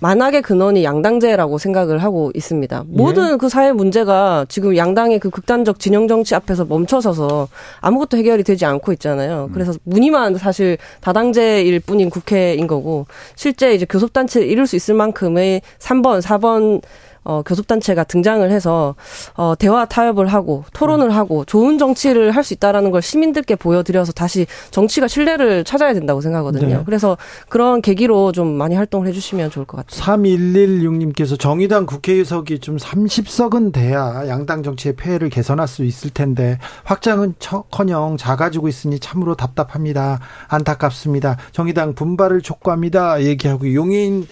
[0.00, 2.84] 만악의 근원이 양당제라고 생각을 하고 있습니다.
[2.88, 3.36] 모든 예.
[3.36, 7.48] 그 사회 문제가 지금 양당의 그 극단적 진영 정치 앞에서 멈춰서서
[7.80, 9.46] 아무것도 해결이 되지 않고 있잖아요.
[9.48, 9.52] 음.
[9.52, 16.20] 그래서 무늬만 사실 다당제일 뿐인 국회인 거고 실제 이제 교섭단체를 이룰 수 있을 만큼의 3번,
[16.20, 16.82] 4번
[17.26, 18.94] 어, 교섭단체가 등장을 해서
[19.34, 24.46] 어, 대화 타협을 하고 토론을 하고 좋은 정치를 할 수 있다라는 걸 시민들께 보여드려서 다시
[24.70, 26.78] 정치가 신뢰를 찾아야 된다고 생각하거든요.
[26.78, 26.82] 네.
[26.86, 27.18] 그래서
[27.48, 30.00] 그런 계기로 좀 많이 활동을 해주시면 좋을 것 같아요.
[30.00, 37.34] 3116님께서 정의당 국회의석이 좀 30석은 돼야 양당 정치의 폐해를 개선할 수 있을 텐데 확장은
[37.70, 40.20] 커녕 작아지고 있으니 참으로 답답합니다.
[40.48, 41.36] 안타깝습니다.
[41.52, 43.24] 정의당 분발을 촉구합니다.
[43.24, 44.26] 얘기하고 용인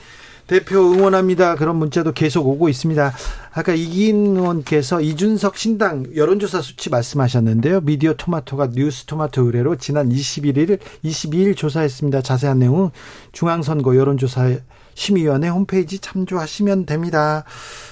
[0.46, 1.56] 대표 응원합니다.
[1.56, 3.12] 그런 문자도 계속 오고 있습니다.
[3.52, 7.80] 아까 이긴 의원께서 이준석 신당 여론조사 수치 말씀하셨는데요.
[7.82, 12.22] 미디어 토마토가 뉴스 토마토 의뢰로 지난 21일, 22일 조사했습니다.
[12.22, 12.90] 자세한 내용은
[13.32, 14.56] 중앙선거 여론조사
[14.94, 17.44] 심의위원회 홈페이지 참조하시면 됩니다.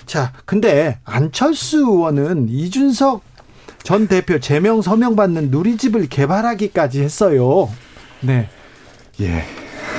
[0.06, 3.22] 자, 근데 안철수 의원은 이준석
[3.82, 7.68] 전 대표 제명 서명 받는 누리집을 개발하기까지 했어요.
[8.20, 8.48] 네.
[9.20, 9.44] 예.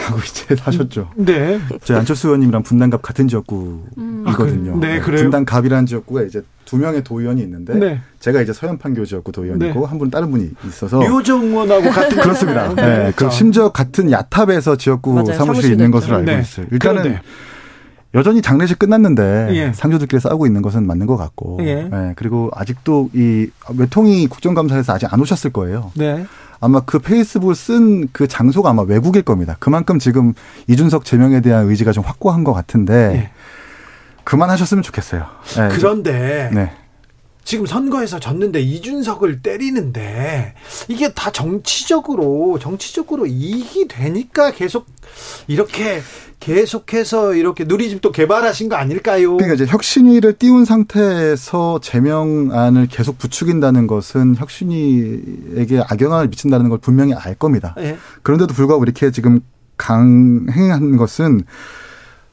[0.05, 1.09] 하고 이제 하셨죠.
[1.15, 1.59] 네.
[1.83, 4.73] 저 안철수 의원님이랑 분당갑 같은 지역구이거든요.
[4.73, 4.79] 음.
[4.79, 5.23] 네, 그래요.
[5.23, 8.01] 분당갑이라는 지역구가 이제 두 명의 도의원이 있는데 네.
[8.19, 9.85] 제가 이제 서현판교 지역구 도의원이고 네.
[9.85, 12.73] 한 분은 다른 분이 있어서 류정 의원하고 같은 그렇습니다.
[12.73, 12.81] 네.
[13.05, 13.13] 네.
[13.15, 15.33] 그 심지어 같은 야탑에서 지역구 맞아요.
[15.33, 16.41] 사무실이 있는 것으로 알고 네.
[16.41, 16.65] 있어요.
[16.71, 17.21] 일단은 그런데.
[18.15, 19.73] 여전히 장례식 끝났는데 예.
[19.73, 21.89] 상조들끼리 싸우고 있는 것은 맞는 것 같고 예.
[21.91, 22.13] 예.
[22.15, 25.91] 그리고 아직도 이 외통이 국정감사에서 아직 안 오셨을 거예요.
[25.95, 26.25] 네.
[26.63, 29.57] 아마 그 페이스북을 쓴 그 장소가 아마 외국일 겁니다.
[29.59, 30.33] 그만큼 지금
[30.67, 33.29] 이준석 제명에 대한 의지가 좀 확고한 것 같은데 예.
[34.23, 35.25] 그만하셨으면 좋겠어요.
[35.57, 36.71] 네, 그런데 네.
[37.43, 40.53] 지금 선거에서 졌는데 이준석을 때리는데
[40.87, 44.85] 이게 다 정치적으로 정치적으로 이익이 되니까 계속
[45.47, 46.01] 이렇게
[46.39, 49.37] 계속해서 이렇게 누리집도 개발하신 거 아닐까요?
[49.37, 57.35] 그러니까 이제 혁신위를 띄운 상태에서 제명안을 계속 부추긴다는 것은 혁신위에게 악영향을 미친다는 걸 분명히 알
[57.35, 57.73] 겁니다.
[57.77, 57.97] 네.
[58.23, 59.39] 그런데도 불구하고 이렇게 지금
[59.77, 61.43] 강행한 것은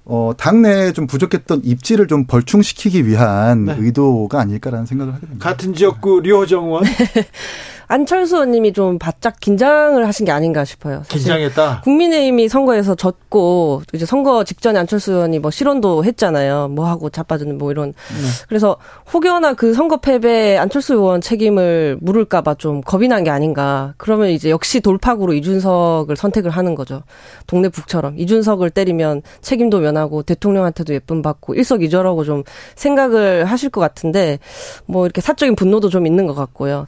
[0.05, 3.77] 어, 당내에 좀 부족했던 입지를 좀 벌충시키기 위한 네.
[3.79, 5.49] 의도가 아닐까라는 생각을 하게 됩니다.
[5.49, 6.85] 같은 지역구 류호정 의원.
[7.95, 11.03] 안철수 의원님이 좀 바짝 긴장을 하신 게 아닌가 싶어요.
[11.09, 11.81] 긴장했다.
[11.83, 16.69] 국민의힘이 선거에서 졌고 이제 선거 직전에 안철수 의원이 뭐 실언도 했잖아요.
[16.69, 17.89] 뭐 하고 자빠지는 뭐 이런.
[17.89, 18.29] 네.
[18.49, 18.77] 그래서
[19.13, 23.93] 혹여나 그 선거 패배에 안철수 의원 책임을 물을까봐 좀 겁이 난 게 아닌가.
[23.97, 27.03] 그러면 이제 역시 돌파구로 이준석을 선택을 하는 거죠.
[27.49, 32.45] 동네 북처럼 이준석을 때리면 책임도 면하고 대통령한테도 예쁨 받고 일석이조라고 좀
[32.77, 34.39] 생각을 하실 것 같은데
[34.87, 36.87] 뭐 이렇게 사적인 분노도 좀 있는 것 같고요.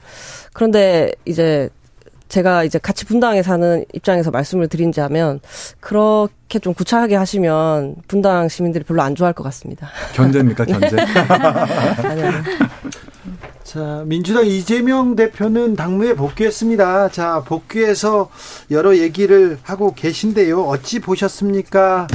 [0.52, 1.68] 그런데 이제
[2.28, 5.40] 제가 이제 같이 분당에 사는 입장에서 말씀을 드린자면
[5.80, 9.90] 그렇게 좀 구차하게 하시면 분당 시민들이 별로 안 좋아할 것 같습니다.
[10.14, 10.96] 견제입니까 견제?
[12.08, 12.30] 아니요.
[13.64, 17.10] 자 민주당 이재명 대표는 당무에 복귀했습니다.
[17.10, 18.30] 자 복귀해서
[18.70, 20.62] 여러 얘기를 하고 계신데요.
[20.64, 22.06] 어찌 보셨습니까,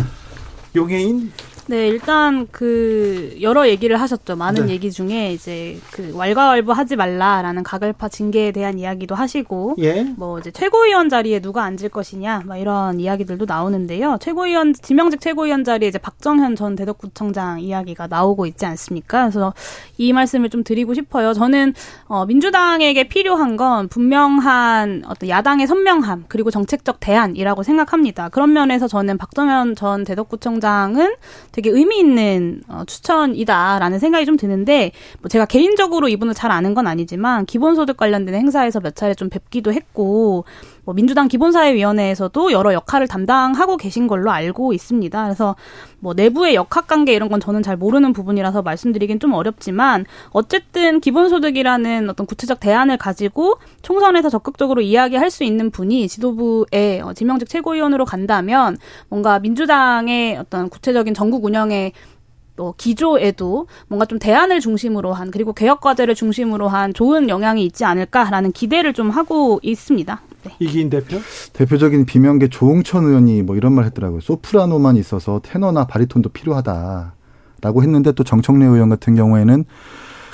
[0.76, 1.32] 용해인?
[1.70, 4.38] 네, 일단 그 여러 얘기를 하셨죠.
[4.38, 4.74] 많은 네.
[4.74, 10.04] 얘기 중에 이제 그 왈가왈부하지 말라라는 가글파 징계에 대한 이야기도 하시고, 예?
[10.04, 14.18] 뭐 이제 최고위원 자리에 누가 앉을 것이냐, 막 이런 이야기들도 나오는데요.
[14.22, 19.24] 최고위원 지명직 최고위원 자리에 이제 박정현 전 대덕구청장 이야기가 나오고 있지 않습니까?
[19.24, 19.54] 그래서
[19.98, 21.34] 이 말씀을 좀 드리고 싶어요.
[21.34, 21.74] 저는
[22.08, 28.30] 어, 민주당에게 필요한 건 분명한 어떤 야당의 선명함 그리고 정책적 대안이라고 생각합니다.
[28.30, 31.16] 그런 면에서 저는 박정현 전 대덕구청장은
[31.58, 34.92] 되게 의미 있는 어, 추천이다라는 생각이 좀 드는데
[35.22, 39.74] 뭐 제가 개인적으로 이분을 잘 아는 건 아니지만 기본소득 관련된 행사에서 몇 차례 좀 뵙기도
[39.74, 40.46] 했고
[40.88, 45.22] 뭐 민주당 기본사회위원회에서도 여러 역할을 담당하고 계신 걸로 알고 있습니다.
[45.22, 45.58] 그래서
[46.00, 52.26] 뭐 내부의 역학관계 이런 건 저는 잘 모르는 부분이라서 말씀드리긴 좀 어렵지만 어쨌든 기본소득이라는 어떤
[52.26, 58.78] 구체적 대안을 가지고 총선에서 적극적으로 이야기할 수 있는 분이 지도부의 어, 지명직 최고위원으로 간다면
[59.10, 61.92] 뭔가 민주당의 어떤 구체적인 전국 운영에
[62.56, 67.84] 또 기조에도 뭔가 좀 대안을 중심으로 한 그리고 개혁 과제를 중심으로 한 좋은 영향이 있지
[67.84, 70.22] 않을까라는 기대를 좀 하고 있습니다.
[70.48, 70.56] 네.
[70.60, 71.18] 이기인 대표?
[71.54, 74.22] 대표적인 비명계 조홍천 의원이 뭐 이런 말 했더라고요.
[74.22, 79.66] 소프라노만 있어서 테너나 바리톤도 필요하다라고 했는데 또 정청래 의원 같은 경우에는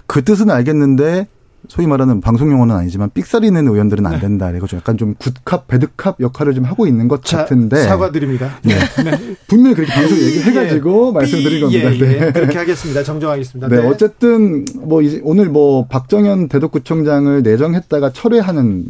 [0.07, 1.27] 그 뜻은 알겠는데
[1.69, 4.19] 소위 말하는 방송 용어는 아니지만 삑사리는 의원들은 안 네.
[4.19, 4.51] 된다.
[4.51, 7.83] 이거 좀 약간 좀 굿캅, 배드캅 역할을 좀 하고 있는 것 자, 같은데.
[7.83, 8.59] 사과드립니다.
[8.63, 8.75] 네.
[9.03, 9.35] 네.
[9.47, 11.13] 분명히 그렇게 방송 얘기해가지고 예.
[11.13, 11.95] 말씀드린 겁니다.
[11.95, 12.19] 예, 예.
[12.19, 12.31] 네.
[12.33, 13.03] 그렇게 하겠습니다.
[13.03, 13.69] 정정하겠습니다.
[13.69, 13.77] 네.
[13.77, 13.87] 네.
[13.87, 18.83] 어쨌든 뭐 이제 오늘 뭐 박정현 대덕구청장을 내정했다가 철회하는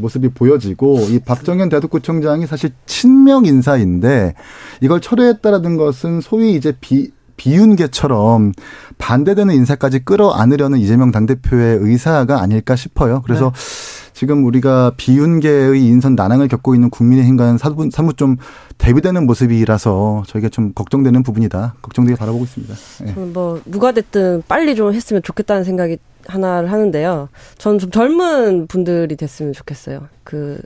[0.00, 4.34] 모습이 보여지고 이 박정현 대덕구청장이 사실 친명 인사인데
[4.80, 8.52] 이걸 철회했다라는 것은 소위 이제 비 비윤계처럼
[8.98, 13.22] 반대되는 인사까지 끌어안으려는 이재명 당대표의 의사가 아닐까 싶어요.
[13.22, 14.10] 그래서 네.
[14.12, 18.36] 지금 우리가 비윤계의 인선 난항을 겪고 있는 국민의힘과는 사뭇, 사뭇 좀
[18.76, 21.76] 대비되는 모습이라서 저희가 좀 걱정되는 부분이다.
[21.80, 22.74] 걱정되게 바라보고 있습니다.
[23.06, 23.12] 네.
[23.14, 25.96] 뭐 누가 됐든 빨리 좀 했으면 좋겠다는 생각이
[26.30, 27.28] 하나를 하는데요.
[27.58, 30.08] 저는 좀 젊은 분들이 됐으면 좋겠어요.
[30.24, 30.60] 그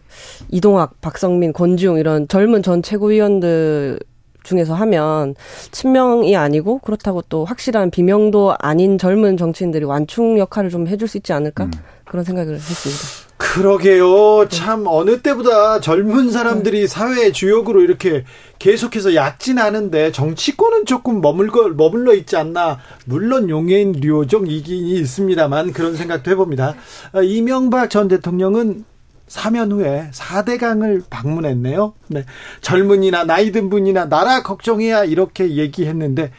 [0.50, 3.98] 이동학, 박성민, 권지용 이런 젊은 전 최고위원들
[4.45, 5.34] 중에서 하면
[5.72, 11.32] 친명이 아니고 그렇다고 또 확실한 비명도 아닌 젊은 정치인들이 완충 역할을 좀 해줄 수 있지
[11.32, 11.70] 않을까 음.
[12.05, 13.24] 그런 생각을 했습니다.
[13.36, 14.49] 그러게요.
[14.49, 16.86] 참 어느 때보다 젊은 사람들이 네.
[16.86, 18.24] 사회의 주역으로 이렇게
[18.59, 22.78] 계속해서 약진하는데 정치권은 조금 머물거 머물러 있지 않나.
[23.05, 26.74] 물론 용해인 류호정 이긴이 있습니다만 그런 생각도 해봅니다.
[27.12, 28.84] 아, 이명박 전 대통령은
[29.26, 31.94] 사면 후에 4대강을 방문했네요.
[32.08, 32.24] 네.
[32.60, 36.30] 젊은이나 나이든 분이나 나라 걱정해야 이렇게 얘기했는데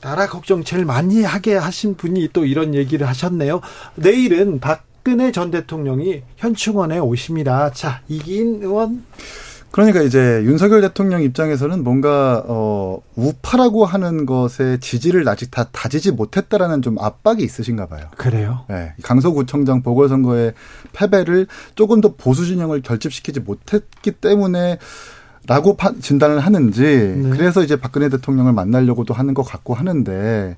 [0.00, 3.60] 나라 걱정 제일 많이 하게 하신 분이 또 이런 얘기를 하셨네요.
[3.94, 7.70] 내일은 박근혜 전 대통령이 현충원에 오십니다.
[7.72, 9.04] 자, 이긴 의원
[9.72, 16.82] 그러니까 이제 윤석열 대통령 입장에서는 뭔가 어 우파라고 하는 것에 지지를 아직 다 다지지 못했다라는
[16.82, 18.06] 좀 압박이 있으신가 봐요.
[18.16, 18.60] 그래요?
[18.68, 18.92] 네.
[19.02, 20.52] 강서구청장 보궐선거의
[20.92, 24.78] 패배를 조금 더 보수 진영을 결집시키지 못했기 때문에
[25.48, 27.30] 라고 진단을 하는지 네.
[27.30, 30.56] 그래서 이제 박근혜 대통령을 만나려고도 하는 것 같고 하는데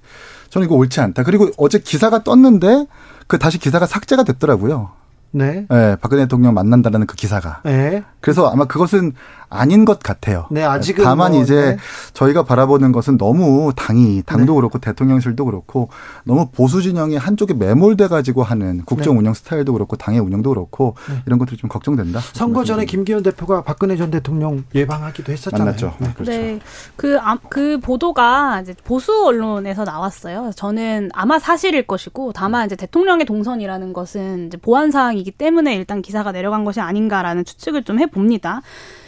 [0.51, 1.23] 저는 이거 옳지 않다.
[1.23, 2.87] 그리고 어제 기사가 떴는데
[3.27, 4.91] 그 다시 기사가 삭제가 됐더라고요.
[5.35, 5.67] 네.
[5.69, 5.97] 네.
[6.01, 7.61] 박근혜 대통령 만난다라는 그 기사가.
[7.65, 8.05] 네.
[8.21, 9.13] 그래서 아마 그것은
[9.51, 10.47] 아닌 것 같아요.
[10.51, 11.77] 네, 아직은 다만 뭐, 이제 네.
[12.13, 14.57] 저희가 바라보는 것은 너무 당이 당도 네.
[14.57, 15.91] 그렇고 대통령실도 그렇고
[16.25, 19.21] 너무 보수 진영이 한쪽에 매몰돼 가지고 하는 국정 네.
[19.21, 21.23] 운영 스타일도 그렇고 당의 운영도 그렇고 네.
[21.27, 22.21] 이런 것들이 좀 걱정된다.
[22.21, 25.65] 선거 전에 김기현 대표가 박근혜 전 대통령 예방하기도 했었잖아요.
[25.65, 25.95] 만났죠.
[25.99, 26.13] 네.
[26.15, 26.31] 그렇죠.
[26.33, 26.59] 네.
[26.97, 30.51] 그, 아, 그 보도가 이제 보수 언론에서 나왔어요.
[30.57, 36.03] 저는 아마 사실일 것이고 다만 이제 대통령의 동선이라는 것은 이제 보안 사항이 기 때문에 일단
[36.03, 38.63] 기사가 내려간 것이 아닌가라는 추측을 좀 해봅니다.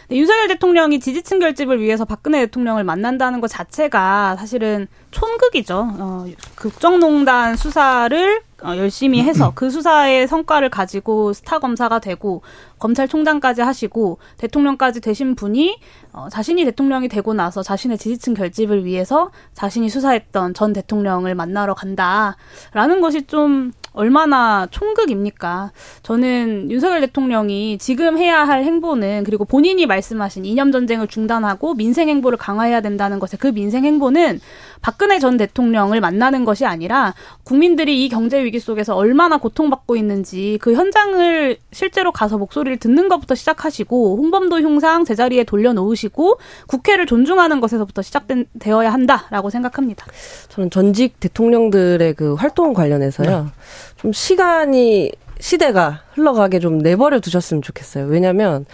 [0.08, 5.96] 네, 윤석열 대통령이 지지층 결집을 위해서 박근혜 대통령을 만난다는 것 자체가 사실은 촌극이죠.
[5.98, 12.42] 어, 국정농단 수사를 어, 열심히 해서 그 수사의 성과를 가지고 스타 검사가 되고
[12.78, 15.78] 검찰총장까지 하시고 대통령까지 되신 분이
[16.12, 23.00] 어, 자신이 대통령이 되고 나서 자신의 지지층 결집을 위해서 자신이 수사했던 전 대통령을 만나러 간다라는
[23.00, 25.72] 것이 좀 얼마나 총극입니까?
[26.02, 32.38] 저는 윤석열 대통령이 지금 해야 할 행보는 그리고 본인이 말씀하신 이념 전쟁을 중단하고 민생 행보를
[32.38, 34.40] 강화해야 된다는 것에 그 민생 행보는
[34.82, 40.74] 박근혜 전 대통령을 만나는 것이 아니라 국민들이 이 경제 위기 속에서 얼마나 고통받고 있는지 그
[40.74, 48.92] 현장을 실제로 가서 목소리를 듣는 것부터 시작하시고 홍범도 흉상 제자리에 돌려놓으시고 국회를 존중하는 것에서부터 시작되어야
[48.92, 50.06] 한다라고 생각합니다.
[50.50, 53.44] 저는 전직 대통령들의 그 활동 관련해서요.
[53.44, 53.50] 네.
[53.96, 58.06] 좀 시간이 시대가 흘러가게 좀 내버려 두셨으면 좋겠어요.
[58.06, 58.64] 왜냐면,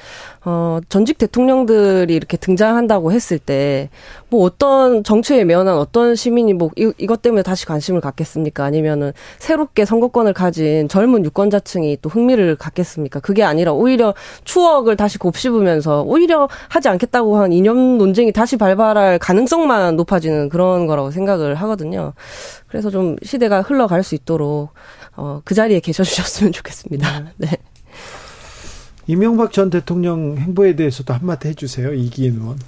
[0.44, 3.90] 어, 전직 대통령들이 이렇게 등장한다고 했을 때,
[4.28, 8.64] 뭐 어떤 정치에 매연한 어떤 시민이 뭐 이, 이것 때문에 다시 관심을 갖겠습니까?
[8.64, 13.18] 아니면은 새롭게 선거권을 가진 젊은 유권자층이 또 흥미를 갖겠습니까?
[13.18, 19.96] 그게 아니라 오히려 추억을 다시 곱씹으면서 오히려 하지 않겠다고 한 이념 논쟁이 다시 발발할 가능성만
[19.96, 22.12] 높아지는 그런 거라고 생각을 하거든요.
[22.68, 24.70] 그래서 좀 시대가 흘러갈 수 있도록
[25.16, 27.32] 어, 그 자리에 계셔 주셨으면 좋겠습니다.
[27.36, 27.56] 네.
[29.06, 31.92] 이명박 전 대통령 행보에 대해서도 한마디 해주세요.
[31.92, 32.58] 이기인 의원.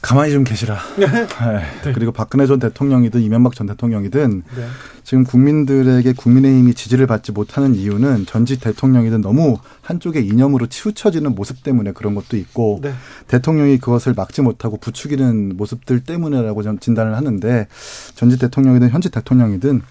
[0.00, 0.78] 가만히 좀 계시라.
[0.96, 1.06] 네.
[1.06, 1.92] 네.
[1.92, 4.66] 그리고 박근혜 전 대통령이든 이명박 전 대통령이든 네.
[5.02, 11.92] 지금 국민들에게 국민의힘이 지지를 받지 못하는 이유는 전직 대통령이든 너무 한쪽의 이념으로 치우쳐지는 모습 때문에
[11.92, 12.92] 그런 것도 있고 네.
[13.26, 17.66] 대통령이 그것을 막지 못하고 부추기는 모습들 때문이라고 전 진단을 하는데
[18.14, 19.82] 전직 대통령이든 현직 대통령이든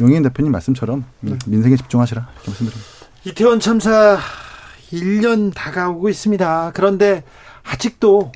[0.00, 1.36] 용인 대표님 말씀처럼 네.
[1.46, 2.90] 민생에 집중하시라 이렇게 말씀드립니다.
[3.24, 4.18] 이태원 참사
[4.92, 6.72] 1년 다가오고 있습니다.
[6.74, 7.22] 그런데
[7.62, 8.32] 아직도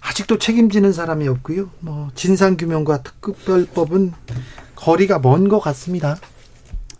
[0.00, 1.70] 아직도 책임지는 사람이 없고요.
[1.80, 4.12] 뭐 진상 규명과 특급별법은
[4.76, 6.16] 거리가 먼 것 같습니다.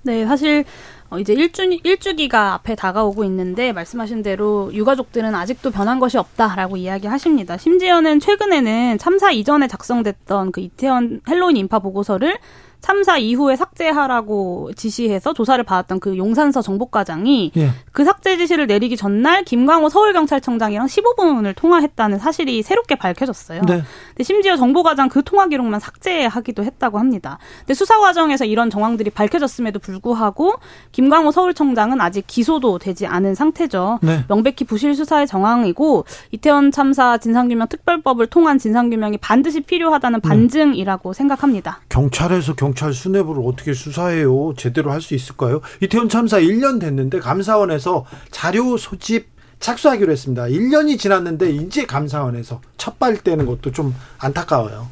[0.02, 0.64] 네, 사실
[1.10, 7.56] 어, 이제 일주 일주기가 앞에 다가오고 있는데 말씀하신 대로 유가족들은 아직도 변한 것이 없다라고 이야기하십니다.
[7.56, 12.38] 심지어는 최근에는 참사 이전에 작성됐던 그 이태원 헬로윈 인파 보고서를
[12.80, 17.70] 참사 이후에 삭제하라고 지시해서 조사를 받았던 그 용산서 정보과장이 예.
[17.92, 23.62] 그 삭제 지시를 내리기 전날 김광호 서울경찰청장이랑 15분을 통화했다는 사실이 새롭게 밝혀졌어요.
[23.62, 23.82] 네.
[24.10, 27.38] 근데 심지어 정보과장 그 통화 기록만 삭제하기도 했다고 합니다.
[27.60, 30.54] 근데 수사 과정에서 이런 정황들이 밝혀졌음에도 불구하고
[30.92, 33.98] 김광호 서울청장은 아직 기소도 되지 않은 상태죠.
[34.02, 34.24] 네.
[34.28, 40.28] 명백히 부실 수사의 정황이고 이태원 참사 진상규명 특별법을 통한 진상규명이 반드시 필요하다는 네.
[40.28, 41.16] 반증이라고 네.
[41.16, 41.80] 생각합니다.
[41.88, 44.54] 경찰에서 경찰 수뇌부를 어떻게 수사해요?
[44.56, 45.60] 제대로 할 수 있을까요?
[45.80, 49.28] 이태원 참사 1년 됐는데 감사원에서 자료 소집
[49.60, 50.44] 착수하기로 했습니다.
[50.44, 54.88] 1년이 지났는데 이제 감사원에서 첫발 떼는 것도 좀 안타까워요.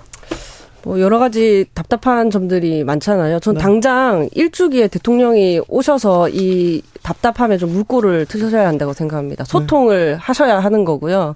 [0.84, 3.40] 뭐 여러 가지 답답한 점들이 많잖아요.
[3.40, 3.60] 전 네.
[3.60, 9.42] 당장 일주기에 대통령이 오셔서 이 답답함에 좀 물꼬를 트셔야 한다고 생각합니다.
[9.42, 9.50] 네.
[9.50, 10.14] 소통을 네.
[10.14, 11.34] 하셔야 하는 거고요.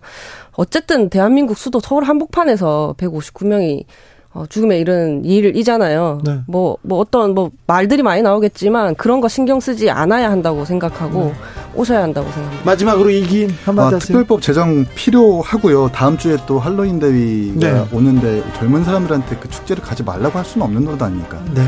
[0.52, 3.84] 어쨌든 대한민국 수도 서울 한복판에서 159명이
[4.32, 6.20] 어, 죽음에 이른 일이잖아요.
[6.24, 6.40] 네.
[6.46, 11.34] 뭐, 뭐 어떤 뭐 말들이 많이 나오겠지만 그런 거 신경 쓰지 않아야 한다고 생각하고 네.
[11.74, 12.64] 오셔야 한다고 생각합니다.
[12.64, 13.98] 마지막으로 이긴 한마디 아, 하세요.
[13.98, 15.88] 특별법 제정 필요하고요.
[15.88, 17.88] 다음 주에 또 할로윈 대위가 네.
[17.92, 21.40] 오는데 젊은 사람들한테 그 축제를 가지 말라고 할 수는 없는 노릇 아닙니까?
[21.52, 21.62] 네.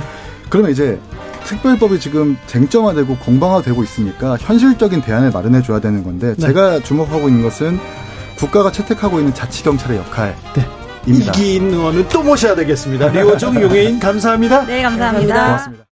[0.48, 1.00] 그러면 이제
[1.44, 6.46] 특별법이 지금 쟁점화되고 공방화되고 있으니까 현실적인 대안을 마련해 줘야 되는 건데 네.
[6.46, 7.80] 제가 주목하고 있는 것은
[8.36, 10.36] 국가가 채택하고 있는 자치경찰의 역할.
[10.54, 10.64] 네.
[11.06, 11.32] 입니다.
[11.32, 13.08] 이기인 의원은 또 모셔야 되겠습니다.
[13.08, 14.66] 류호정 용해인 감사합니다.
[14.66, 15.44] 네, 감사합니다.
[15.46, 15.81] 고맙습니다.